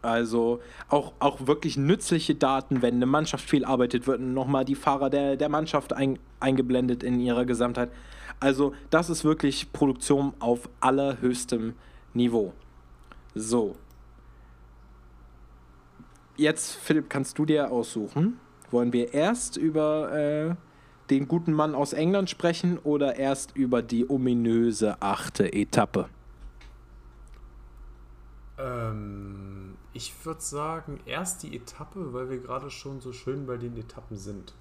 [0.00, 5.10] Also auch, auch wirklich nützliche Daten, wenn eine Mannschaft viel arbeitet, wird nochmal die Fahrer
[5.10, 7.90] der, der Mannschaft ein, eingeblendet in ihrer Gesamtheit.
[8.40, 11.74] Also das ist wirklich Produktion auf allerhöchstem
[12.14, 12.52] Niveau.
[13.34, 13.76] So,
[16.38, 18.40] jetzt, Philipp, kannst du dir aussuchen.
[18.70, 20.54] Wollen wir erst über äh,
[21.10, 26.08] den guten Mann aus England sprechen oder erst über die ominöse achte Etappe?
[28.58, 33.76] Ähm, ich würde sagen, erst die Etappe, weil wir gerade schon so schön bei den
[33.76, 34.54] Etappen sind.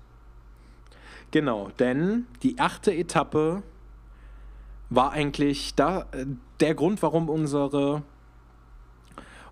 [1.31, 3.63] Genau, denn die achte Etappe
[4.89, 6.05] war eigentlich da,
[6.59, 8.03] der Grund, warum unsere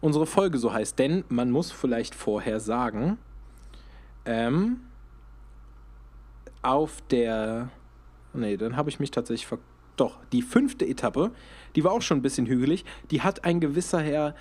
[0.06, 0.98] unsere Folge so heißt.
[1.00, 3.18] Denn man muss vielleicht vorher sagen,
[4.26, 4.82] ähm,
[6.62, 7.70] auf der.
[8.34, 9.60] Nee, dann habe ich mich tatsächlich ver.
[9.98, 11.32] Doch, die fünfte Etappe,
[11.78, 12.84] die war auch schon ein bisschen hügelig.
[13.12, 14.36] Die hat ein gewisser Herr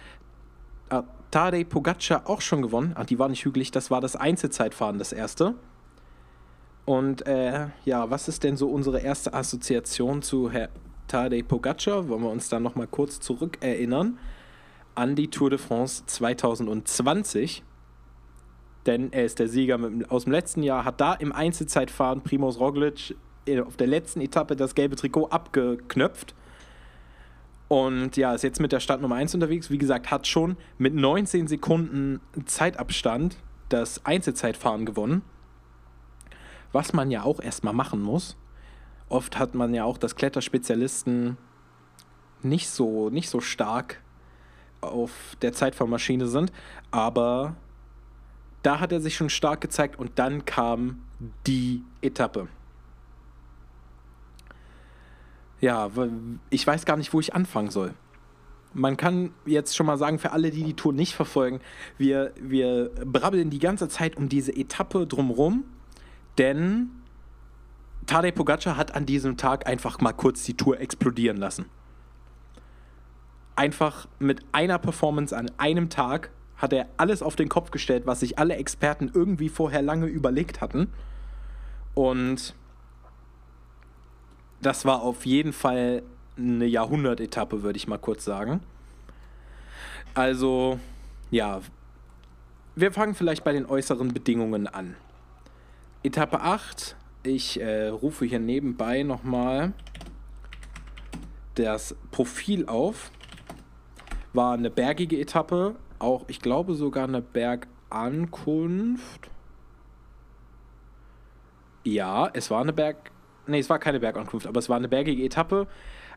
[0.90, 2.92] äh, Tadej Pogacar auch schon gewonnen.
[2.96, 5.54] Ach, die war nicht hügelig, das war das Einzelzeitfahren, das erste.
[6.84, 10.68] Und äh, ja, was ist denn so unsere erste Assoziation zu Herr
[11.08, 12.08] Tadej Pogacar?
[12.08, 14.18] Wollen wir uns da nochmal kurz zurückerinnern
[14.94, 17.62] an die Tour de France 2020.
[18.86, 22.58] Denn er ist der Sieger mit, aus dem letzten Jahr, hat da im Einzelzeitfahren Primoz
[22.58, 23.16] Roglic
[23.66, 26.34] auf der letzten Etappe das gelbe Trikot abgeknöpft.
[27.68, 29.70] Und ja, ist jetzt mit der Startnummer 1 unterwegs.
[29.70, 33.36] Wie gesagt, hat schon mit 19 Sekunden Zeitabstand
[33.70, 35.22] das Einzelzeitfahren gewonnen.
[36.74, 38.36] Was man ja auch erstmal machen muss.
[39.08, 41.36] Oft hat man ja auch, dass Kletterspezialisten
[42.42, 44.02] nicht so, nicht so stark
[44.80, 46.52] auf der Zeitfahrmaschine sind.
[46.90, 47.54] Aber
[48.64, 51.04] da hat er sich schon stark gezeigt und dann kam
[51.46, 52.48] die Etappe.
[55.60, 55.90] Ja,
[56.50, 57.94] ich weiß gar nicht, wo ich anfangen soll.
[58.72, 61.60] Man kann jetzt schon mal sagen, für alle, die die Tour nicht verfolgen,
[61.98, 65.62] wir, wir brabbeln die ganze Zeit um diese Etappe drumherum,
[66.38, 66.90] denn
[68.06, 71.66] Tadej Pogacar hat an diesem Tag einfach mal kurz die Tour explodieren lassen.
[73.56, 78.20] Einfach mit einer Performance an einem Tag hat er alles auf den Kopf gestellt, was
[78.20, 80.92] sich alle Experten irgendwie vorher lange überlegt hatten.
[81.94, 82.54] Und
[84.60, 86.02] das war auf jeden Fall
[86.36, 88.60] eine Jahrhundert-Etappe, würde ich mal kurz sagen.
[90.14, 90.78] Also,
[91.30, 91.60] ja,
[92.76, 94.96] wir fangen vielleicht bei den äußeren Bedingungen an.
[96.04, 99.72] Etappe 8, ich äh, rufe hier nebenbei nochmal
[101.54, 103.10] das Profil auf.
[104.34, 109.30] War eine bergige Etappe, auch, ich glaube, sogar eine Bergankunft.
[111.84, 113.10] Ja, es war eine Berg.
[113.46, 115.66] Nee, es war keine Bergankunft, aber es war eine bergige Etappe.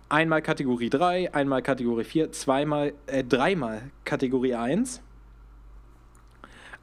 [0.10, 5.02] Einmal Kategorie 3, einmal Kategorie 4, zweimal, äh, dreimal Kategorie 1.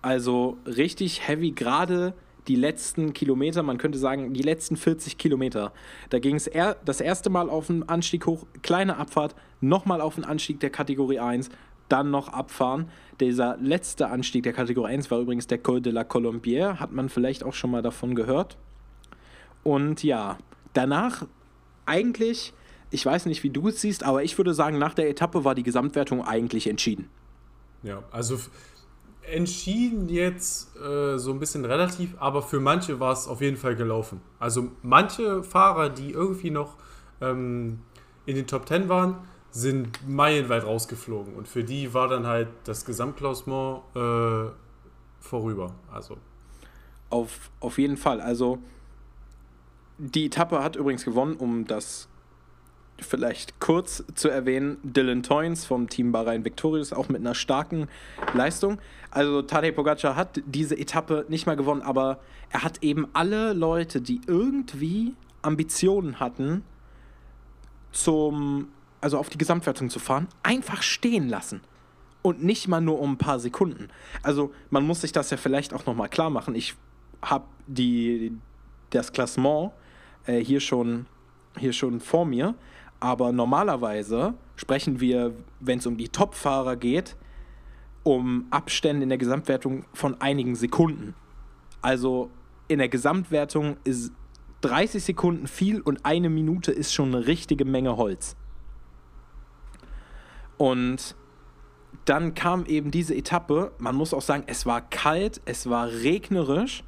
[0.01, 2.15] Also richtig heavy, gerade
[2.49, 5.73] die letzten Kilometer, man könnte sagen, die letzten 40 Kilometer.
[6.11, 10.17] Da ging es er, das erste Mal auf den Anstieg hoch, kleine Abfahrt, nochmal auf
[10.17, 11.49] den Anstieg der Kategorie 1,
[11.89, 12.89] dann noch abfahren.
[13.21, 17.09] Dieser letzte Anstieg der Kategorie 1 war übrigens der Col de la Colombière, hat man
[17.09, 18.59] vielleicht auch schon mal davon gehört.
[19.63, 20.39] Und ja,
[20.73, 21.27] danach
[21.87, 22.53] eigentlich,
[22.91, 25.55] ich weiß nicht, wie du es siehst, aber ich würde sagen, nach der Etappe war
[25.55, 27.09] die Gesamtwertung eigentlich entschieden.
[27.83, 28.39] Ja, also
[29.31, 33.77] entschieden jetzt äh, so ein bisschen relativ, aber für manche war es auf jeden Fall
[33.77, 34.21] gelaufen.
[34.39, 36.77] Also manche Fahrer, die irgendwie noch
[37.21, 37.81] ähm,
[38.27, 39.17] in den Top 10 waren,
[39.51, 41.35] sind meilenweit rausgeflogen.
[41.35, 44.51] Und für die war dann halt das Gesamtklassement äh,
[45.21, 45.75] vorüber.
[45.93, 46.17] Also.
[47.11, 48.21] Auf, auf jeden Fall.
[48.21, 48.59] Also
[49.99, 52.09] die Etappe hat übrigens gewonnen, um das
[52.99, 57.89] vielleicht kurz zu erwähnen, Dylan Toynes vom Team Bahrain Victorious, auch mit einer starken
[58.35, 58.79] Leistung.
[59.11, 64.01] Also Tadej Pogacar hat diese Etappe nicht mal gewonnen, aber er hat eben alle Leute,
[64.01, 66.63] die irgendwie Ambitionen hatten,
[67.93, 68.69] zum
[69.05, 71.61] also auf die Gesamtwertung zu fahren, einfach stehen lassen.
[72.23, 73.89] Und nicht mal nur um ein paar Sekunden.
[74.23, 76.55] Also man muss sich das ja vielleicht auch nochmal klar machen.
[76.55, 76.75] Ich
[77.21, 77.45] habe
[78.89, 79.73] das Klassement
[80.25, 81.05] äh, hier, schon,
[81.59, 82.55] hier schon vor mir.
[83.01, 87.17] Aber normalerweise sprechen wir, wenn es um die Top-Fahrer geht,
[88.03, 91.15] um Abstände in der Gesamtwertung von einigen Sekunden.
[91.83, 92.31] Also
[92.69, 94.13] in der Gesamtwertung ist
[94.63, 98.37] 30 Sekunden viel und eine Minute ist schon eine richtige Menge Holz.
[100.57, 101.15] Und
[102.05, 103.73] dann kam eben diese Etappe.
[103.79, 106.85] Man muss auch sagen, es war kalt, es war regnerisch.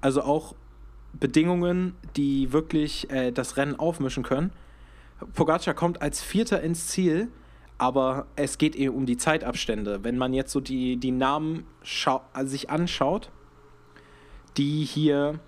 [0.00, 0.54] Also auch
[1.12, 4.52] Bedingungen, die wirklich äh, das Rennen aufmischen können.
[5.34, 7.28] Pogacar kommt als Vierter ins Ziel,
[7.78, 10.04] aber es geht eben um die Zeitabstände.
[10.04, 11.66] Wenn man jetzt so die, die Namen
[12.32, 13.30] also sich anschaut,
[14.56, 15.40] die hier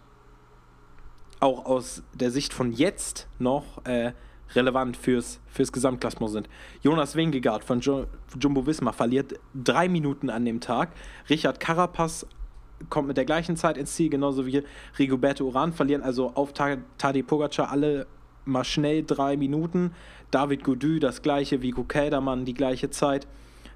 [1.41, 4.13] auch aus der Sicht von jetzt noch äh,
[4.55, 6.49] relevant fürs, fürs Gesamtklassement sind.
[6.83, 10.91] Jonas Wingegaard von Jumbo Visma verliert drei Minuten an dem Tag.
[11.29, 12.27] Richard Carapaz
[12.91, 14.63] kommt mit der gleichen Zeit ins Ziel, genauso wie
[14.99, 18.07] Rigoberto Uran verlieren also auf Tadej Pogacar alle
[18.45, 19.93] mal schnell drei Minuten.
[20.31, 23.27] David Goudy das gleiche, Vico Keldermann die gleiche Zeit.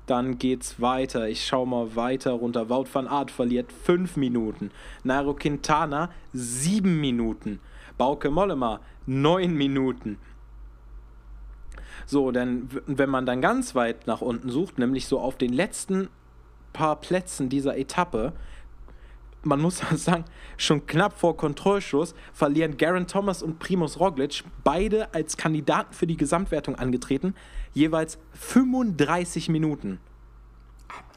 [0.07, 1.28] Dann geht's weiter.
[1.28, 2.70] Ich schaue mal weiter runter.
[2.70, 4.70] Wout van Aert verliert fünf Minuten.
[5.04, 7.61] Nairo Quintana sieben Minuten.
[7.98, 10.18] Bauke Mollema neun Minuten.
[12.07, 16.09] So, denn wenn man dann ganz weit nach unten sucht, nämlich so auf den letzten
[16.72, 18.33] paar Plätzen dieser Etappe,
[19.49, 20.25] man muss sagen,
[20.57, 26.17] schon knapp vor Kontrollschluss verlieren Garen Thomas und Primus Roglic, beide als Kandidaten für die
[26.17, 27.35] Gesamtwertung angetreten,
[27.73, 29.99] jeweils 35 Minuten.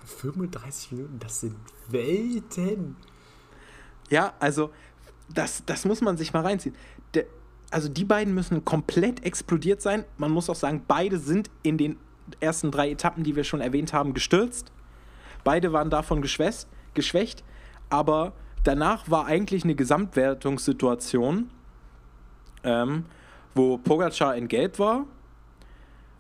[0.06, 1.56] 35 Minuten, das sind
[1.90, 2.96] Welten.
[4.10, 4.72] Ja, also
[5.30, 6.76] das, das muss man sich mal reinziehen.
[7.14, 7.26] Der,
[7.70, 10.04] also die beiden müssen komplett explodiert sein.
[10.18, 11.98] Man muss auch sagen, beide sind in den
[12.40, 14.72] ersten drei Etappen, die wir schon erwähnt haben, gestürzt.
[15.44, 17.44] Beide waren davon geschwächt, geschwächt
[17.92, 21.50] aber danach war eigentlich eine Gesamtwertungssituation,
[22.64, 23.06] ähm,
[23.56, 25.06] wo Pogacar in Gelb war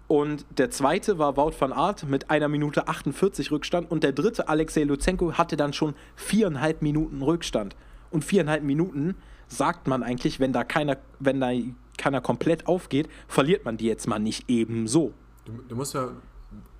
[0.07, 3.89] Und der zweite war Wout van Aert mit einer Minute 48 Rückstand.
[3.89, 7.77] Und der dritte, Alexei Luzenko, hatte dann schon viereinhalb Minuten Rückstand.
[8.09, 9.15] Und viereinhalb Minuten
[9.47, 11.51] sagt man eigentlich, wenn da keiner, wenn da
[11.97, 15.13] keiner komplett aufgeht, verliert man die jetzt mal nicht eben so.
[15.45, 16.09] Du, du musst ja,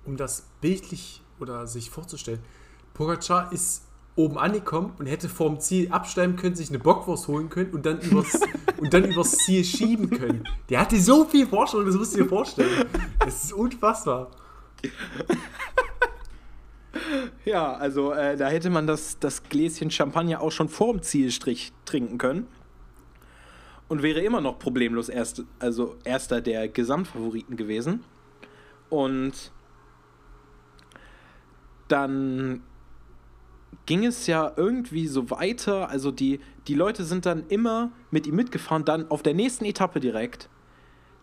[0.04, 2.40] um das bildlich oder sich vorzustellen,
[2.92, 7.70] Pogacar ist oben angekommen und hätte vorm Ziel absteigen können, sich eine Bockwurst holen können
[7.70, 8.40] und dann übers,
[8.78, 10.44] und dann übers Ziel schieben können.
[10.68, 12.86] Der hatte so viel Forschung, das musst du dir vorstellen.
[13.18, 14.30] Das ist unfassbar.
[17.44, 22.18] Ja, also äh, da hätte man das, das Gläschen Champagner auch schon vorm Zielstrich trinken
[22.18, 22.46] können.
[23.88, 28.04] Und wäre immer noch problemlos erst, also erster der Gesamtfavoriten gewesen.
[28.88, 29.52] Und
[31.88, 32.62] dann
[33.86, 35.88] ging es ja irgendwie so weiter.
[35.88, 38.84] Also die, die Leute sind dann immer mit ihm mitgefahren.
[38.84, 40.48] Dann auf der nächsten Etappe direkt,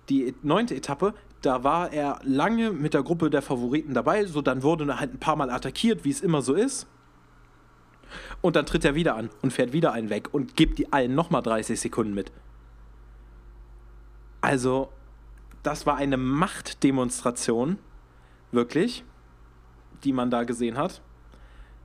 [0.09, 4.25] die neunte Etappe, da war er lange mit der Gruppe der Favoriten dabei.
[4.25, 6.88] So, dann wurde er halt ein paar Mal attackiert, wie es immer so ist.
[8.41, 11.13] Und dann tritt er wieder an und fährt wieder einen weg und gibt die allen
[11.13, 12.31] nochmal 30 Sekunden mit.
[14.41, 14.89] Also,
[15.63, 17.77] das war eine Machtdemonstration,
[18.51, 19.03] wirklich,
[20.03, 21.01] die man da gesehen hat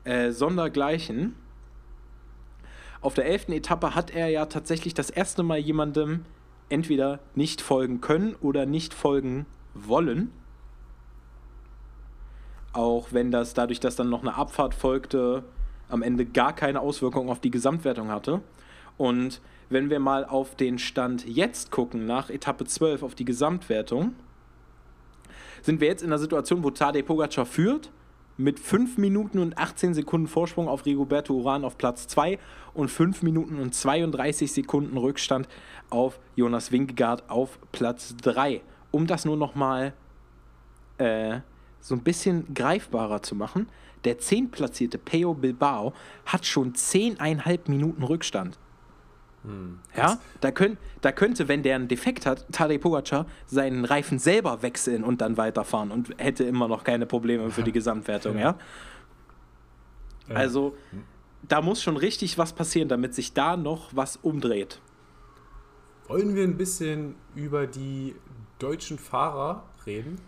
[0.05, 1.35] äh, sondergleichen.
[3.01, 6.25] Auf der elften Etappe hat er ja tatsächlich das erste Mal jemandem
[6.69, 10.31] entweder nicht folgen können oder nicht folgen wollen.
[12.73, 15.45] Auch wenn das dadurch, dass dann noch eine Abfahrt folgte,
[15.89, 18.41] am Ende gar keine Auswirkung auf die Gesamtwertung hatte.
[18.97, 24.15] Und wenn wir mal auf den Stand jetzt gucken, nach Etappe 12 auf die Gesamtwertung,
[25.63, 27.91] sind wir jetzt in der Situation, wo Tadej Pogacar führt
[28.37, 32.39] mit 5 Minuten und 18 Sekunden Vorsprung auf Rigoberto Uran auf Platz 2
[32.75, 35.49] und 5 Minuten und 32 Sekunden Rückstand
[35.91, 38.61] auf Jonas Wingegaard auf Platz 3.
[38.91, 39.93] Um das nur nochmal
[40.99, 41.41] äh,
[41.81, 43.69] so ein bisschen greifbarer zu machen,
[44.05, 45.93] der 10 platzierte Peo Bilbao
[46.27, 48.59] hat schon 10,5 Minuten Rückstand.
[49.45, 54.19] Hm, ja, da, könnt, da könnte, wenn der einen Defekt hat, Tadej Pogacar seinen Reifen
[54.19, 58.57] selber wechseln und dann weiterfahren und hätte immer noch keine Probleme für die Gesamtwertung, ja.
[60.29, 60.35] ja?
[60.35, 60.75] Also,
[61.47, 64.81] da muss schon richtig was passieren, damit sich da noch was umdreht.
[66.09, 68.15] Wollen wir ein bisschen über die
[68.59, 70.19] deutschen Fahrer reden?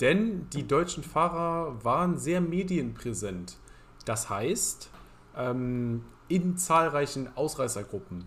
[0.00, 3.58] Denn die deutschen Fahrer waren sehr medienpräsent.
[4.06, 4.88] Das heißt,
[5.36, 8.24] ähm, in zahlreichen Ausreißergruppen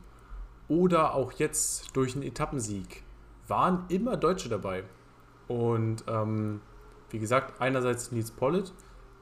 [0.68, 3.04] oder auch jetzt durch einen Etappensieg
[3.48, 4.84] waren immer Deutsche dabei.
[5.48, 6.62] Und ähm,
[7.10, 8.74] wie gesagt, einerseits Nils Pollitt,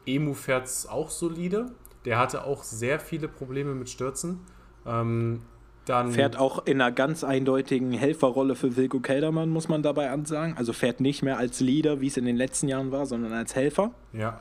[0.06, 1.72] Emu fährt es auch solide.
[2.06, 4.42] Der hatte auch sehr viele Probleme mit Stürzen.
[4.86, 5.42] Ähm,
[5.86, 10.56] dann fährt auch in einer ganz eindeutigen Helferrolle für Wilko Keldermann, muss man dabei ansagen.
[10.56, 13.56] Also fährt nicht mehr als Leader, wie es in den letzten Jahren war, sondern als
[13.56, 13.92] Helfer.
[14.14, 14.40] Ja,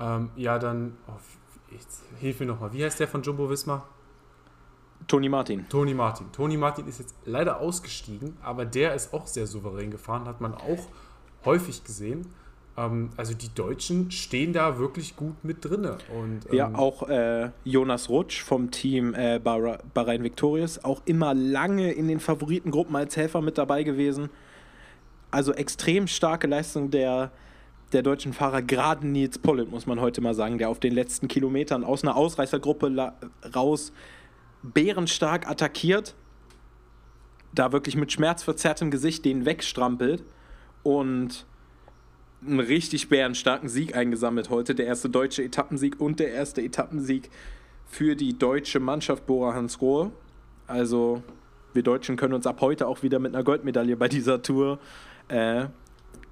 [0.00, 1.12] ähm, ja dann, oh,
[2.18, 3.88] hilf mir nochmal, wie heißt der von Jumbo Wismar?
[5.06, 5.68] Toni Martin.
[5.68, 6.26] Toni Martin.
[6.32, 10.54] Toni Martin ist jetzt leider ausgestiegen, aber der ist auch sehr souverän gefahren, hat man
[10.54, 10.86] auch
[11.44, 12.26] häufig gesehen.
[12.76, 15.84] Ähm, also die Deutschen stehen da wirklich gut mit drin.
[15.84, 21.92] Und, ähm, ja, auch äh, Jonas Rutsch vom Team äh, Bahrain Victorious, auch immer lange
[21.92, 24.30] in den Favoritengruppen als Helfer mit dabei gewesen.
[25.30, 27.30] Also extrem starke Leistung der,
[27.92, 31.28] der deutschen Fahrer, gerade Nils Pollitt, muss man heute mal sagen, der auf den letzten
[31.28, 33.12] Kilometern aus einer Ausreißergruppe
[33.54, 33.92] raus
[34.62, 36.14] bärenstark attackiert,
[37.54, 40.24] da wirklich mit schmerzverzerrtem Gesicht den wegstrampelt
[40.82, 41.46] und
[42.46, 44.74] einen richtig bärenstarken Sieg eingesammelt heute.
[44.74, 47.30] Der erste deutsche Etappensieg und der erste Etappensieg
[47.86, 50.12] für die deutsche Mannschaft Bora Hansgrohe.
[50.66, 51.22] Also
[51.72, 54.78] wir Deutschen können uns ab heute auch wieder mit einer Goldmedaille bei dieser Tour
[55.28, 55.66] äh,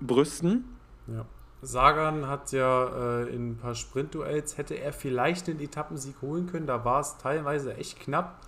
[0.00, 0.64] brüsten.
[1.06, 1.26] Ja.
[1.60, 2.86] Sagan hat ja
[3.22, 6.66] äh, in ein paar Sprintduells, hätte er vielleicht den Etappensieg holen können.
[6.66, 8.40] Da war es teilweise echt knapp.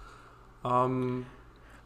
[0.65, 1.27] Ähm,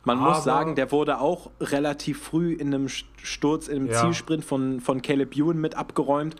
[0.04, 4.00] man muss sagen, der wurde auch relativ früh in einem Sturz, in einem ja.
[4.00, 6.36] Zielsprint von, von Caleb Ewan mit abgeräumt.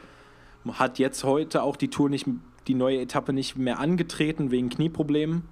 [0.70, 2.26] Hat jetzt heute auch die Tour nicht,
[2.66, 5.48] die neue Etappe nicht mehr angetreten wegen Knieproblemen.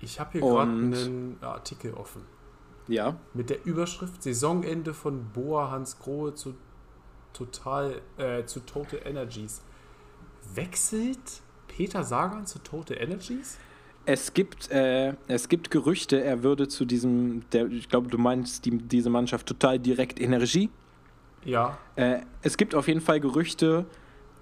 [0.00, 2.22] Ich habe hier gerade einen Artikel offen.
[2.88, 3.16] Ja.
[3.34, 6.54] Mit der Überschrift Saisonende von Boa Hans Grohe zu
[7.32, 9.62] Total äh, zu Total Energies.
[10.54, 13.58] Wechselt Peter Sagan zu Total Energies?
[14.04, 18.64] Es gibt, äh, es gibt Gerüchte, er würde zu diesem, der, ich glaube, du meinst
[18.64, 20.70] die, diese Mannschaft total direkt Energie.
[21.44, 21.78] Ja.
[21.96, 23.86] Äh, es gibt auf jeden Fall Gerüchte,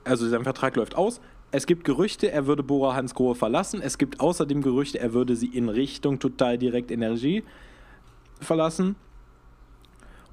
[0.05, 1.20] also sein Vertrag läuft aus.
[1.53, 3.82] Es gibt Gerüchte, er würde Bora Hans Grohe verlassen.
[3.82, 7.43] Es gibt außerdem Gerüchte, er würde sie in Richtung total direkt Energie
[8.41, 8.97] verlassen.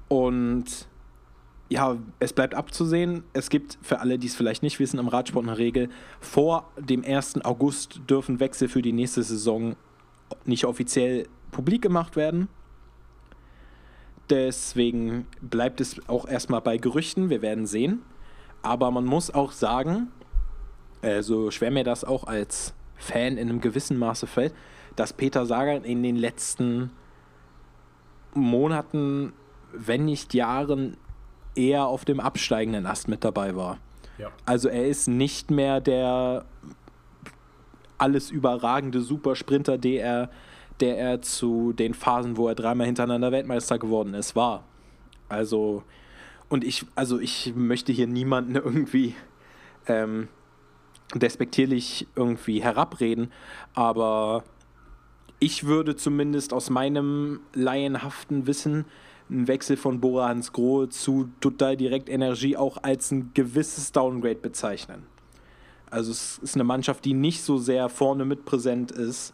[0.08, 0.88] Und
[1.68, 3.24] ja, es bleibt abzusehen.
[3.34, 5.90] Es gibt für alle, die es vielleicht nicht wissen, im Radsport eine Regel.
[6.20, 7.44] Vor dem 1.
[7.44, 9.76] August dürfen Wechsel für die nächste Saison
[10.44, 12.48] nicht offiziell publik gemacht werden.
[14.30, 17.30] Deswegen bleibt es auch erstmal bei Gerüchten.
[17.30, 18.02] Wir werden sehen.
[18.62, 20.08] Aber man muss auch sagen,
[21.02, 24.54] äh, so schwer mir das auch als Fan in einem gewissen Maße fällt,
[24.96, 26.90] dass Peter Sagan in den letzten
[28.34, 29.32] Monaten,
[29.72, 30.96] wenn nicht Jahren,
[31.58, 33.78] eher auf dem absteigenden Ast mit dabei war.
[34.16, 34.30] Ja.
[34.46, 36.44] Also er ist nicht mehr der
[37.98, 40.30] alles überragende Supersprinter, der er,
[40.80, 44.64] der er zu den Phasen, wo er dreimal hintereinander Weltmeister geworden ist, war.
[45.28, 45.82] Also,
[46.48, 49.14] und ich, also ich möchte hier niemanden irgendwie
[49.86, 50.28] ähm,
[51.14, 53.32] despektierlich irgendwie herabreden,
[53.74, 54.44] aber
[55.40, 58.84] ich würde zumindest aus meinem laienhaften Wissen
[59.30, 64.36] einen Wechsel von Bora Hans Grohe zu Total Direkt Energie auch als ein gewisses Downgrade
[64.36, 65.04] bezeichnen.
[65.90, 69.32] Also es ist eine Mannschaft, die nicht so sehr vorne mit präsent ist,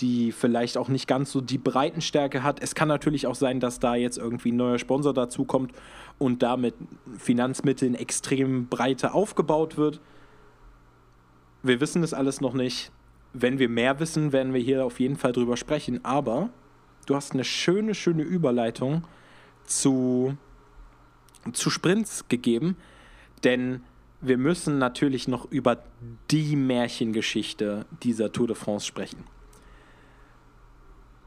[0.00, 2.62] die vielleicht auch nicht ganz so die Breitenstärke hat.
[2.62, 5.72] Es kann natürlich auch sein, dass da jetzt irgendwie ein neuer Sponsor dazukommt
[6.18, 6.74] und damit
[7.18, 10.00] Finanzmitteln extrem breite aufgebaut wird.
[11.62, 12.90] Wir wissen das alles noch nicht.
[13.32, 16.04] Wenn wir mehr wissen, werden wir hier auf jeden Fall drüber sprechen.
[16.04, 16.50] Aber
[17.06, 19.04] du hast eine schöne, schöne Überleitung
[19.66, 20.36] zu,
[21.52, 22.76] zu Sprints gegeben,
[23.44, 23.82] denn
[24.20, 25.82] wir müssen natürlich noch über
[26.30, 29.24] die Märchengeschichte dieser Tour de France sprechen.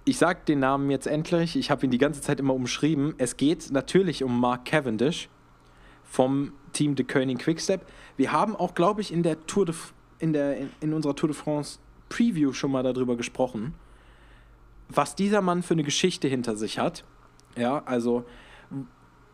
[0.06, 3.16] Ich sage den Namen jetzt endlich, ich habe ihn die ganze Zeit immer umschrieben.
[3.18, 5.30] Es geht natürlich um Mark Cavendish
[6.04, 7.82] vom Team de Koenig Quickstep.
[8.16, 9.76] Wir haben auch, glaube ich, in der Tour de,
[10.20, 13.74] in, der, in unserer Tour de France Preview schon mal darüber gesprochen,
[14.88, 17.04] was dieser Mann für eine Geschichte hinter sich hat.
[17.56, 18.26] Ja, also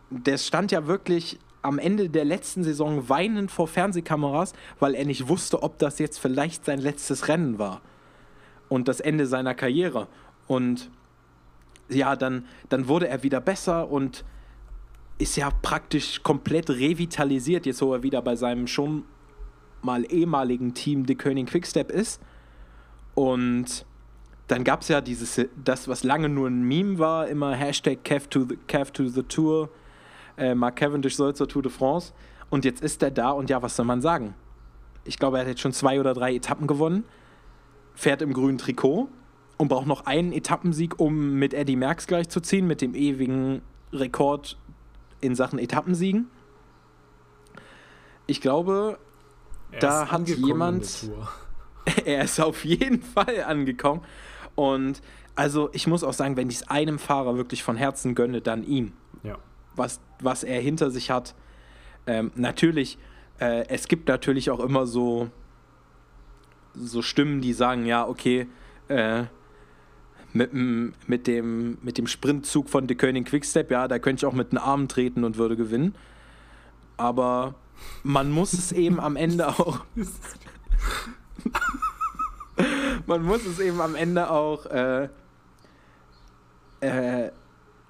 [0.10, 5.28] der stand ja wirklich am Ende der letzten Saison weinend vor Fernsehkameras, weil er nicht
[5.28, 7.82] wusste, ob das jetzt vielleicht sein letztes Rennen war
[8.68, 10.08] und das Ende seiner Karriere.
[10.48, 10.90] Und
[11.90, 14.26] ja, dann, dann wurde er wieder besser und
[15.18, 19.04] ist ja praktisch komplett revitalisiert, jetzt wo er wieder bei seinem schon
[19.82, 22.22] mal ehemaligen Team The König Quickstep ist.
[23.14, 23.86] Und
[24.52, 28.28] dann gab es ja dieses, das, was lange nur ein Meme war, immer Hashtag Cav
[28.28, 29.70] to the, Cav to the Tour,
[30.38, 32.12] äh, Mark Cavendish soll zur Tour de France.
[32.50, 34.34] Und jetzt ist er da und ja, was soll man sagen?
[35.06, 37.06] Ich glaube, er hat jetzt schon zwei oder drei Etappen gewonnen,
[37.96, 39.08] fährt im grünen Trikot
[39.56, 43.62] und braucht noch einen Etappensieg, um mit Eddie Merckx gleich zu ziehen, mit dem ewigen
[43.94, 44.58] Rekord
[45.22, 46.28] in Sachen Etappensiegen.
[48.28, 48.98] Ich glaube,
[49.72, 51.10] er da hat jemand.
[52.06, 54.02] er ist auf jeden Fall angekommen.
[54.56, 55.02] Und
[55.36, 58.64] also ich muss auch sagen, wenn ich es einem Fahrer wirklich von Herzen gönne, dann
[58.64, 58.94] ihm.
[59.24, 59.38] Ja.
[59.76, 61.36] Was, was er hinter sich hat.
[62.08, 62.98] Ähm, natürlich,
[63.40, 65.30] äh, es gibt natürlich auch immer so,
[66.74, 68.48] so Stimmen, die sagen, ja, okay,
[68.88, 69.24] äh,
[70.34, 74.36] mit, mit, dem, mit dem Sprintzug von De König Quickstep, ja, da könnte ich auch
[74.36, 75.96] mit den Armen treten und würde gewinnen.
[76.98, 77.56] Aber
[78.04, 79.84] man muss es eben am Ende auch.
[83.06, 85.10] man muss es eben am Ende auch äh,
[86.82, 87.32] äh,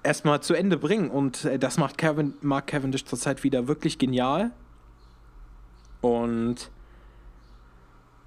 [0.02, 1.10] erstmal zu Ende bringen.
[1.10, 4.52] Und äh, das macht Kevin, Mark Cavendish zurzeit wieder wirklich genial.
[6.00, 6.70] Und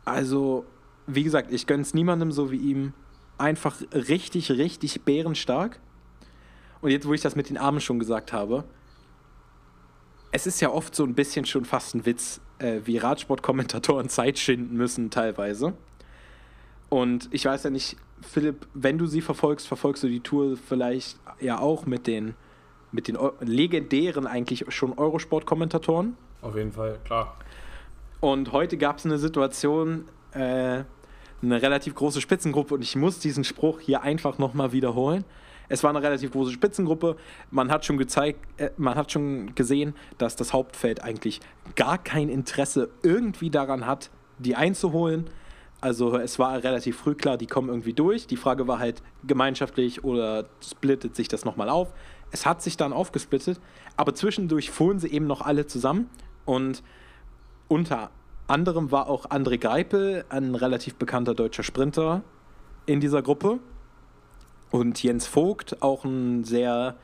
[0.05, 0.65] also,
[1.07, 2.93] wie gesagt, ich gönne es niemandem so wie ihm.
[3.37, 5.79] Einfach richtig, richtig bärenstark.
[6.81, 8.63] Und jetzt, wo ich das mit den Armen schon gesagt habe,
[10.31, 14.37] es ist ja oft so ein bisschen schon fast ein Witz, äh, wie Radsportkommentatoren Zeit
[14.37, 15.73] schinden müssen teilweise.
[16.89, 21.17] Und ich weiß ja nicht, Philipp, wenn du sie verfolgst, verfolgst du die Tour vielleicht
[21.39, 22.35] ja auch mit den,
[22.91, 26.15] mit den legendären eigentlich schon Eurosport-Kommentatoren.
[26.41, 27.37] Auf jeden Fall, klar.
[28.19, 30.83] Und heute gab es eine Situation, äh,
[31.41, 35.25] eine relativ große Spitzengruppe und ich muss diesen Spruch hier einfach nochmal wiederholen.
[35.67, 37.17] Es war eine relativ große Spitzengruppe.
[37.51, 41.41] Man hat schon gezeigt, äh, man hat schon gesehen, dass das Hauptfeld eigentlich
[41.75, 44.09] gar kein Interesse irgendwie daran hat,
[44.39, 45.29] die einzuholen.
[45.81, 48.27] Also es war relativ früh klar, die kommen irgendwie durch.
[48.27, 51.93] Die Frage war halt gemeinschaftlich oder splittet sich das nochmal auf.
[52.31, 53.59] Es hat sich dann aufgesplittet,
[53.97, 56.09] aber zwischendurch fuhren sie eben noch alle zusammen
[56.45, 56.81] und
[57.67, 58.09] unter
[58.47, 62.23] anderem war auch André Greipel, ein relativ bekannter deutscher Sprinter,
[62.85, 63.59] in dieser Gruppe.
[64.71, 66.95] Und Jens Vogt, auch ein sehr,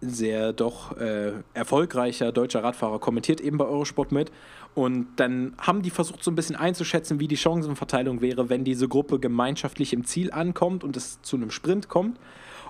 [0.00, 4.32] sehr doch äh, erfolgreicher deutscher Radfahrer, kommentiert eben bei Eurosport mit.
[4.76, 8.88] Und dann haben die versucht, so ein bisschen einzuschätzen, wie die Chancenverteilung wäre, wenn diese
[8.88, 12.20] Gruppe gemeinschaftlich im Ziel ankommt und es zu einem Sprint kommt.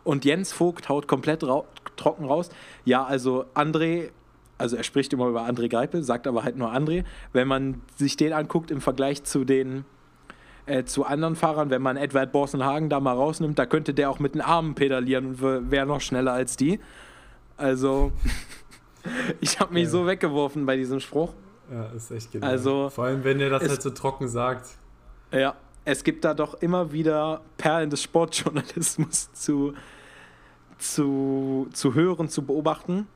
[0.04, 1.64] Und Jens Vogt haut komplett ra
[1.96, 2.50] trocken raus.
[2.84, 4.10] Ja, also André,
[4.56, 7.02] also er spricht immer über André Greipel, sagt aber halt nur André.
[7.32, 9.84] Wenn man sich den anguckt im Vergleich zu den
[10.66, 14.20] äh, zu anderen Fahrern, wenn man Edward Borsenhagen da mal rausnimmt, da könnte der auch
[14.20, 16.78] mit den Armen pedalieren und wäre noch schneller als die.
[17.56, 18.12] Also,
[19.40, 19.90] ich habe mich ja.
[19.90, 21.32] so weggeworfen bei diesem Spruch.
[21.70, 22.46] Ja, ist echt genau.
[22.46, 24.76] Also, Vor allem, wenn er das halt so trocken sagt.
[25.32, 29.74] Ja, es gibt da doch immer wieder Perlen des Sportjournalismus zu,
[30.78, 33.08] zu, zu hören, zu beobachten.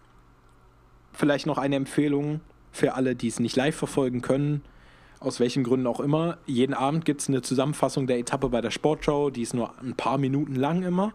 [1.13, 2.41] Vielleicht noch eine Empfehlung
[2.73, 4.63] für alle, die es nicht live verfolgen können
[5.21, 6.39] aus welchen Gründen auch immer.
[6.47, 9.95] Jeden Abend gibt es eine Zusammenfassung der Etappe bei der Sportshow, die ist nur ein
[9.95, 11.13] paar Minuten lang immer.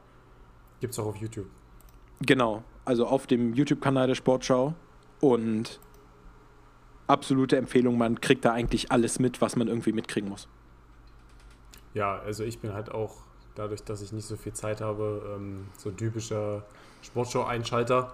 [0.80, 1.48] Gibt es auch auf YouTube.
[2.22, 4.76] Genau, also auf dem YouTube-Kanal der Sportschau.
[5.20, 5.80] Und
[7.08, 10.47] absolute Empfehlung, man kriegt da eigentlich alles mit, was man irgendwie mitkriegen muss.
[11.93, 13.18] Ja, also ich bin halt auch,
[13.56, 16.64] dadurch, dass ich nicht so viel Zeit habe, ähm, so typischer
[17.03, 18.14] Sportshow-Einschalter.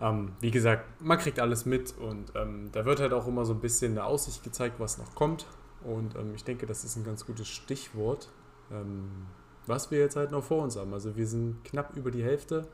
[0.00, 3.52] Ähm, wie gesagt, man kriegt alles mit und ähm, da wird halt auch immer so
[3.54, 5.46] ein bisschen eine Aussicht gezeigt, was noch kommt.
[5.82, 8.28] Und ich denke, das ist ein ganz gutes Stichwort,
[9.66, 10.92] was wir jetzt halt noch vor uns haben.
[10.92, 12.68] Also wir sind knapp über die Hälfte,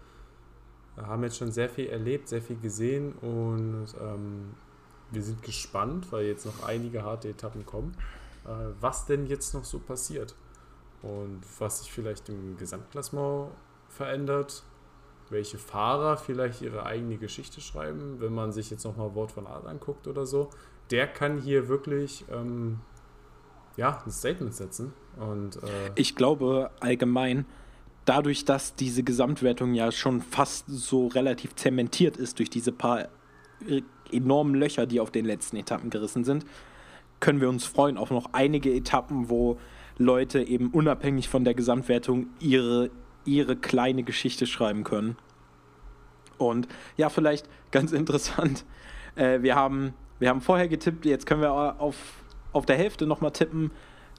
[0.96, 3.86] haben jetzt schon sehr viel erlebt, sehr viel gesehen und
[5.10, 7.96] wir sind gespannt, weil jetzt noch einige harte Etappen kommen,
[8.44, 8.50] äh,
[8.80, 10.34] was denn jetzt noch so passiert
[11.02, 13.50] und was sich vielleicht im Gesamtklassement
[13.88, 14.64] verändert
[15.30, 19.66] welche Fahrer vielleicht ihre eigene Geschichte schreiben, wenn man sich jetzt nochmal Wort von Art
[19.66, 20.50] anguckt oder so,
[20.90, 22.80] der kann hier wirklich ähm,
[23.76, 24.92] ja, ein Statement setzen.
[25.16, 27.44] Und, äh ich glaube allgemein,
[28.04, 33.08] dadurch, dass diese Gesamtwertung ja schon fast so relativ zementiert ist durch diese paar
[33.66, 33.82] äh,
[34.12, 36.44] enormen Löcher, die auf den letzten Etappen gerissen sind,
[37.20, 39.58] können wir uns freuen auf noch einige Etappen, wo
[39.98, 42.90] Leute eben unabhängig von der Gesamtwertung ihre
[43.26, 45.16] ihre kleine Geschichte schreiben können.
[46.38, 48.64] Und ja, vielleicht ganz interessant,
[49.16, 51.96] äh, wir, haben, wir haben vorher getippt, jetzt können wir auf,
[52.52, 53.70] auf der Hälfte nochmal tippen.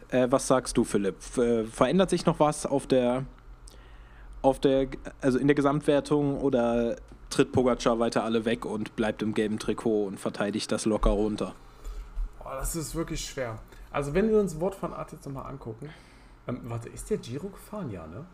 [0.09, 1.15] Äh, was sagst du, Philipp?
[1.38, 3.25] Äh, verändert sich noch was auf der,
[4.41, 4.88] auf der,
[5.21, 6.97] also in der Gesamtwertung oder
[7.30, 11.55] tritt Pogacar weiter alle weg und bleibt im gelben Trikot und verteidigt das locker runter?
[12.39, 13.59] Oh, das ist wirklich schwer.
[13.91, 15.89] Also wenn wir uns Wort von Art jetzt nochmal angucken,
[16.47, 17.89] ähm, warte, ist der Giro gefahren?
[17.89, 18.25] Ja, ne?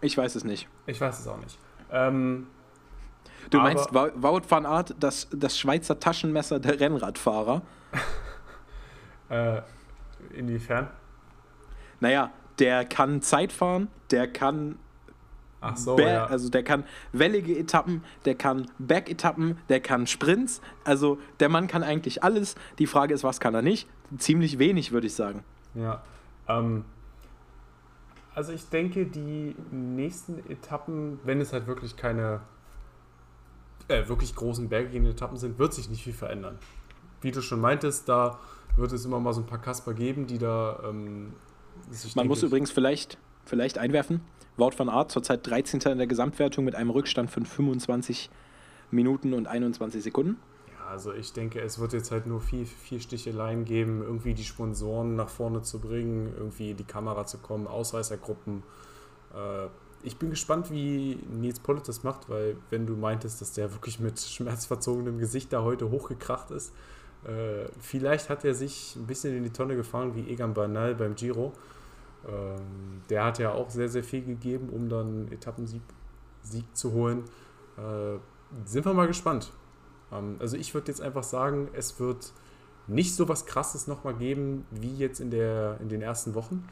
[0.00, 0.68] Ich weiß es nicht.
[0.86, 1.58] Ich weiß es auch nicht.
[1.90, 2.46] Ähm,
[3.50, 7.62] du meinst Wout van Aert, das, das Schweizer Taschenmesser der Rennradfahrer?
[9.28, 9.62] äh,
[10.34, 10.88] inwiefern?
[12.00, 14.78] Naja, der kann Zeit fahren, der kann
[15.60, 16.26] Ach so, ja.
[16.26, 20.60] Also der kann wellige Etappen, der kann Bergetappen, der kann Sprints.
[20.84, 22.54] Also der Mann kann eigentlich alles.
[22.78, 23.88] Die Frage ist, was kann er nicht?
[24.16, 25.44] Ziemlich wenig, würde ich sagen.
[25.74, 26.02] Ja.
[26.48, 26.84] Ähm,
[28.34, 32.40] also ich denke, die nächsten Etappen, wenn es halt wirklich keine
[33.88, 36.58] äh, wirklich großen bergigen Etappen sind, wird sich nicht viel verändern.
[37.20, 38.38] Wie du schon meintest, da
[38.76, 40.80] wird es immer mal so ein paar Kasper geben, die da.
[40.88, 41.34] Ähm,
[42.14, 44.22] Man muss übrigens vielleicht, vielleicht einwerfen:
[44.56, 45.80] Wout van Art zurzeit 13.
[45.92, 48.30] in der Gesamtwertung mit einem Rückstand von 25
[48.90, 50.36] Minuten und 21 Sekunden.
[50.90, 55.14] Also ich denke, es wird jetzt halt nur viel, viel Sticheleien geben, irgendwie die Sponsoren
[55.14, 58.64] nach vorne zu bringen, irgendwie die Kamera zu kommen, Ausreißergruppen.
[59.32, 59.68] Äh,
[60.02, 64.00] ich bin gespannt, wie Nils Pollitt das macht, weil wenn du meintest, dass der wirklich
[64.00, 66.72] mit schmerzverzogenem Gesicht da heute hochgekracht ist,
[67.24, 71.14] äh, vielleicht hat er sich ein bisschen in die Tonne gefahren wie Egan Bernal beim
[71.14, 71.52] Giro.
[72.28, 75.82] Ähm, der hat ja auch sehr, sehr viel gegeben, um dann Etappensieg
[76.42, 77.24] Sieg zu holen.
[77.76, 78.18] Äh,
[78.64, 79.52] sind wir mal gespannt.
[80.12, 82.32] Ähm, also ich würde jetzt einfach sagen, es wird
[82.86, 86.66] nicht so was Krasses nochmal geben wie jetzt in, der, in den ersten Wochen.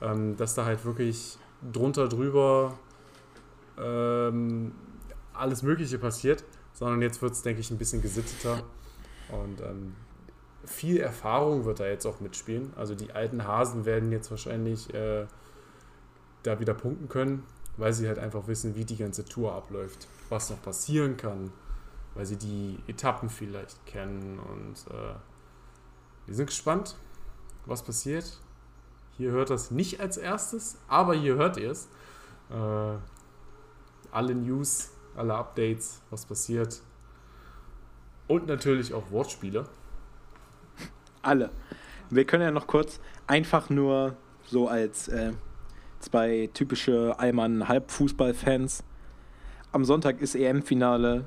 [0.00, 1.38] Ähm, dass da halt wirklich
[1.72, 2.78] drunter, drüber
[3.76, 4.72] ähm,
[5.32, 8.62] alles Mögliche passiert, sondern jetzt wird es, denke ich, ein bisschen gesitteter.
[9.30, 9.94] Und ähm,
[10.68, 12.72] viel Erfahrung wird da jetzt auch mitspielen.
[12.76, 15.26] Also die alten Hasen werden jetzt wahrscheinlich äh,
[16.42, 17.44] da wieder punkten können,
[17.76, 21.52] weil sie halt einfach wissen, wie die ganze Tour abläuft, was noch passieren kann,
[22.14, 24.38] weil sie die Etappen vielleicht kennen.
[24.38, 25.14] Und äh,
[26.26, 26.96] wir sind gespannt,
[27.66, 28.38] was passiert.
[29.16, 31.88] Hier hört das nicht als erstes, aber hier hört ihr es.
[32.50, 32.98] Äh,
[34.10, 36.80] alle News, alle Updates, was passiert.
[38.26, 39.64] Und natürlich auch Wortspiele.
[41.22, 41.50] Alle.
[42.10, 44.16] Wir können ja noch kurz einfach nur
[44.46, 45.32] so als äh,
[46.00, 48.84] zwei typische Allmann-Halbfußball-Fans.
[49.72, 51.26] Am Sonntag ist EM-Finale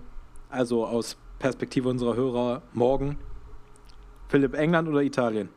[0.52, 3.18] also aus Perspektive unserer Hörer morgen.
[4.28, 5.50] Philipp, England oder Italien?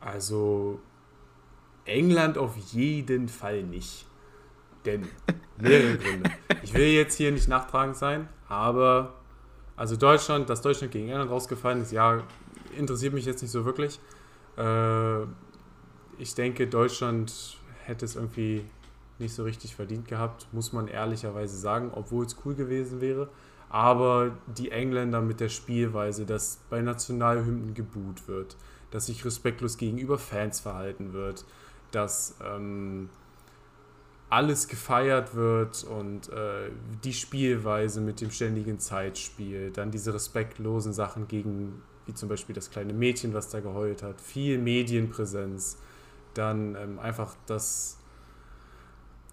[0.00, 0.80] Also
[1.84, 4.06] England auf jeden Fall nicht.
[4.84, 5.08] Denn
[5.58, 6.30] mehrere Gründe.
[6.62, 9.14] Ich will jetzt hier nicht nachtragend sein, aber
[9.76, 12.22] also Deutschland, dass Deutschland gegen England rausgefallen ist, ja,
[12.76, 13.98] interessiert mich jetzt nicht so wirklich.
[14.56, 15.22] Äh,
[16.18, 18.64] ich denke, Deutschland hätte es irgendwie
[19.18, 23.28] nicht so richtig verdient gehabt, muss man ehrlicherweise sagen, obwohl es cool gewesen wäre.
[23.68, 28.56] Aber die Engländer mit der Spielweise, dass bei Nationalhymnen geboot wird,
[28.90, 31.46] dass sich respektlos gegenüber Fans verhalten wird,
[31.90, 33.08] dass ähm,
[34.32, 36.70] alles gefeiert wird und äh,
[37.04, 42.70] die Spielweise mit dem ständigen Zeitspiel, dann diese respektlosen Sachen gegen, wie zum Beispiel das
[42.70, 45.76] kleine Mädchen, was da geheult hat, viel Medienpräsenz,
[46.32, 47.98] dann ähm, einfach das,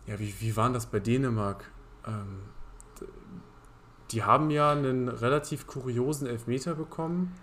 [0.06, 1.72] ja, wie, wie war das bei Dänemark?
[2.06, 2.42] Ähm,
[4.12, 7.34] die haben ja einen relativ kuriosen Elfmeter bekommen.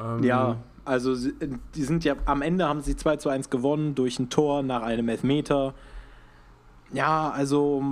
[0.00, 4.18] Ähm, ja, also die sind ja am Ende haben sie 2 zu 1 gewonnen durch
[4.18, 5.72] ein Tor nach einem Elfmeter
[6.94, 7.82] ja, also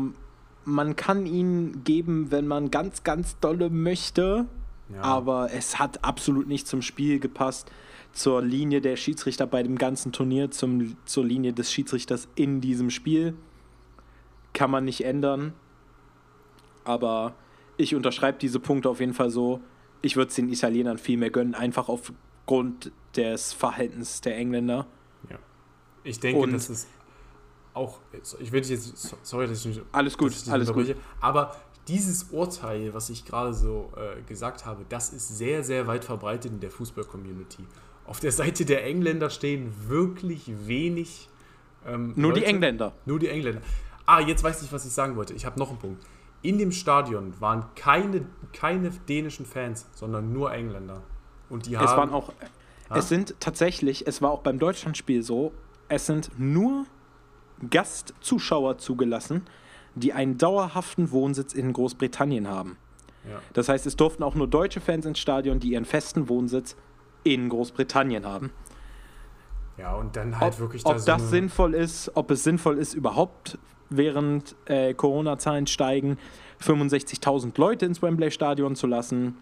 [0.64, 4.46] man kann ihn geben, wenn man ganz, ganz dolle möchte.
[4.92, 5.03] Ja.
[5.03, 7.70] Aber es hat absolut nicht zum Spiel gepasst,
[8.12, 12.90] zur Linie der Schiedsrichter bei dem ganzen Turnier, zum, zur Linie des Schiedsrichters in diesem
[12.90, 13.34] Spiel.
[14.53, 15.55] Kann man nicht ändern.
[16.84, 17.34] Aber
[17.76, 19.61] ich unterschreibe diese Punkte auf jeden Fall so.
[20.03, 24.86] Ich würde es den Italienern viel mehr gönnen, einfach aufgrund des Verhaltens der Engländer.
[25.30, 25.38] Ja.
[26.05, 26.88] Ich denke, Und das ist
[27.75, 28.01] auch,
[28.39, 29.85] ich will jetzt, sorry, dass ich mich.
[29.93, 30.95] Alles gut, alles gut.
[31.20, 31.57] Aber
[31.89, 36.53] dieses Urteil, was ich gerade so äh, gesagt habe, das ist sehr, sehr weit verbreitet
[36.53, 37.64] in der Fußball-Community.
[38.07, 41.29] Auf der Seite der Engländer stehen wirklich wenig.
[41.87, 42.93] Ähm, nur Leute, die Engländer.
[43.07, 43.62] Nur die Engländer.
[44.07, 45.35] Ah, jetzt weiß ich, was ich sagen wollte.
[45.35, 46.05] Ich habe noch einen Punkt.
[46.43, 51.03] In dem Stadion waren keine, keine dänischen Fans, sondern nur Engländer.
[51.49, 51.87] Und die haben.
[51.87, 52.33] Es waren auch.
[52.91, 52.97] Ha?
[52.97, 55.53] Es sind tatsächlich, es war auch beim Deutschlandspiel so,
[55.89, 56.87] es sind nur
[57.70, 59.42] Gastzuschauer zugelassen,
[59.94, 62.76] die einen dauerhaften Wohnsitz in Großbritannien haben.
[63.28, 63.40] Ja.
[63.53, 66.76] Das heißt, es durften auch nur deutsche Fans ins Stadion, die ihren festen Wohnsitz
[67.24, 68.50] in Großbritannien haben.
[69.78, 72.78] Ja, und dann halt ob, wirklich da Ob so das sinnvoll ist, ob es sinnvoll
[72.78, 73.59] ist, überhaupt
[73.90, 76.18] während äh, Corona-Zahlen steigen,
[76.61, 79.36] 65.000 Leute ins Wembley-Stadion zu lassen,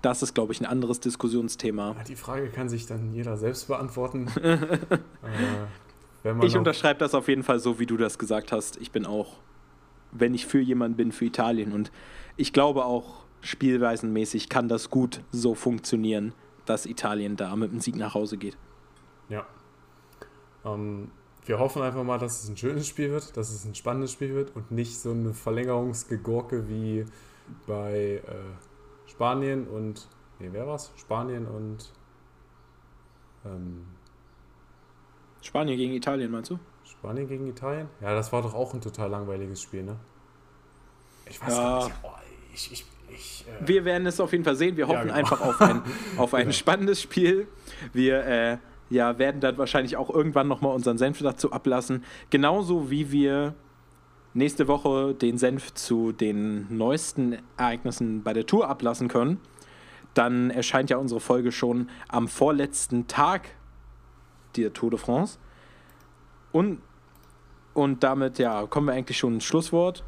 [0.00, 1.94] das ist, glaube ich, ein anderes Diskussionsthema.
[2.08, 4.28] Die Frage kann sich dann jeder selbst beantworten.
[4.42, 4.56] äh,
[6.42, 8.76] ich unterschreibe das auf jeden Fall so, wie du das gesagt hast.
[8.76, 9.38] Ich bin auch,
[10.12, 11.72] wenn ich für jemanden bin, für Italien.
[11.72, 11.90] Und
[12.36, 16.32] ich glaube auch, spielweisenmäßig kann das gut so funktionieren,
[16.64, 18.56] dass Italien da mit dem Sieg nach Hause geht.
[19.28, 19.46] Ja.
[20.64, 21.10] Ähm,
[21.44, 24.34] wir hoffen einfach mal, dass es ein schönes Spiel wird, dass es ein spannendes Spiel
[24.34, 27.04] wird und nicht so eine Verlängerungsgegurke wie
[27.66, 30.08] bei äh, Spanien und.
[30.38, 30.92] Nee, wer war's?
[30.96, 31.92] Spanien und.
[33.44, 33.86] Ähm,
[35.42, 36.58] Spanien gegen Italien, meinst du?
[36.84, 37.88] Spanien gegen Italien?
[38.00, 39.96] Ja, das war doch auch ein total langweiliges Spiel, ne?
[41.28, 41.62] Ich weiß ja.
[41.62, 41.96] gar nicht.
[42.02, 42.08] Oh,
[42.54, 44.76] ich, ich, ich, äh Wir werden es auf jeden Fall sehen.
[44.76, 45.14] Wir hoffen ja, genau.
[45.14, 45.82] einfach auf ein,
[46.16, 46.52] auf ein genau.
[46.52, 47.48] spannendes Spiel.
[47.92, 48.58] Wir äh,
[48.90, 52.04] ja, werden dann wahrscheinlich auch irgendwann nochmal unseren Senf dazu ablassen.
[52.30, 53.54] Genauso wie wir
[54.34, 59.40] nächste Woche den Senf zu den neuesten Ereignissen bei der Tour ablassen können.
[60.14, 63.48] Dann erscheint ja unsere Folge schon am vorletzten Tag
[64.56, 65.38] der Tour de France.
[66.52, 66.80] Und,
[67.74, 70.04] und damit ja, kommen wir eigentlich schon ins Schlusswort.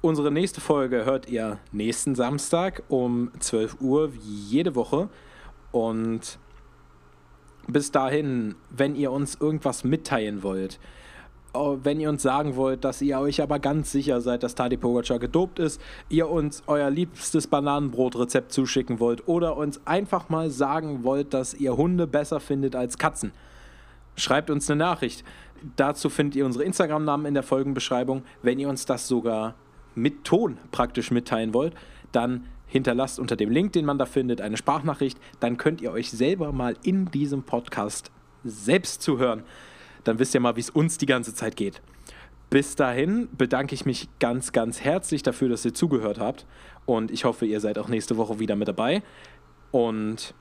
[0.00, 5.08] Unsere nächste Folge hört ihr nächsten Samstag um 12 Uhr, wie jede Woche.
[5.70, 6.38] Und
[7.68, 10.80] bis dahin, wenn ihr uns irgendwas mitteilen wollt,
[11.54, 15.18] wenn ihr uns sagen wollt, dass ihr euch aber ganz sicher seid, dass Tadi Pogacar
[15.18, 21.34] gedopt ist, ihr uns euer liebstes Bananenbrotrezept zuschicken wollt oder uns einfach mal sagen wollt,
[21.34, 23.32] dass ihr Hunde besser findet als Katzen,
[24.16, 25.24] schreibt uns eine Nachricht.
[25.76, 28.22] Dazu findet ihr unsere Instagram-Namen in der Folgenbeschreibung.
[28.42, 29.54] Wenn ihr uns das sogar
[29.94, 31.74] mit Ton praktisch mitteilen wollt,
[32.10, 35.18] dann hinterlasst unter dem Link, den man da findet, eine Sprachnachricht.
[35.38, 38.10] Dann könnt ihr euch selber mal in diesem Podcast
[38.42, 39.44] selbst zuhören
[40.04, 41.82] dann wisst ihr mal, wie es uns die ganze Zeit geht.
[42.50, 46.46] Bis dahin bedanke ich mich ganz, ganz herzlich dafür, dass ihr zugehört habt.
[46.84, 49.02] Und ich hoffe, ihr seid auch nächste Woche wieder mit dabei.
[49.70, 50.34] Und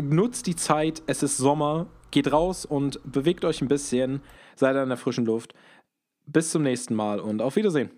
[0.00, 4.22] nutzt die Zeit, es ist Sommer, geht raus und bewegt euch ein bisschen,
[4.54, 5.54] seid an der frischen Luft.
[6.26, 7.90] Bis zum nächsten Mal und auf Wiedersehen.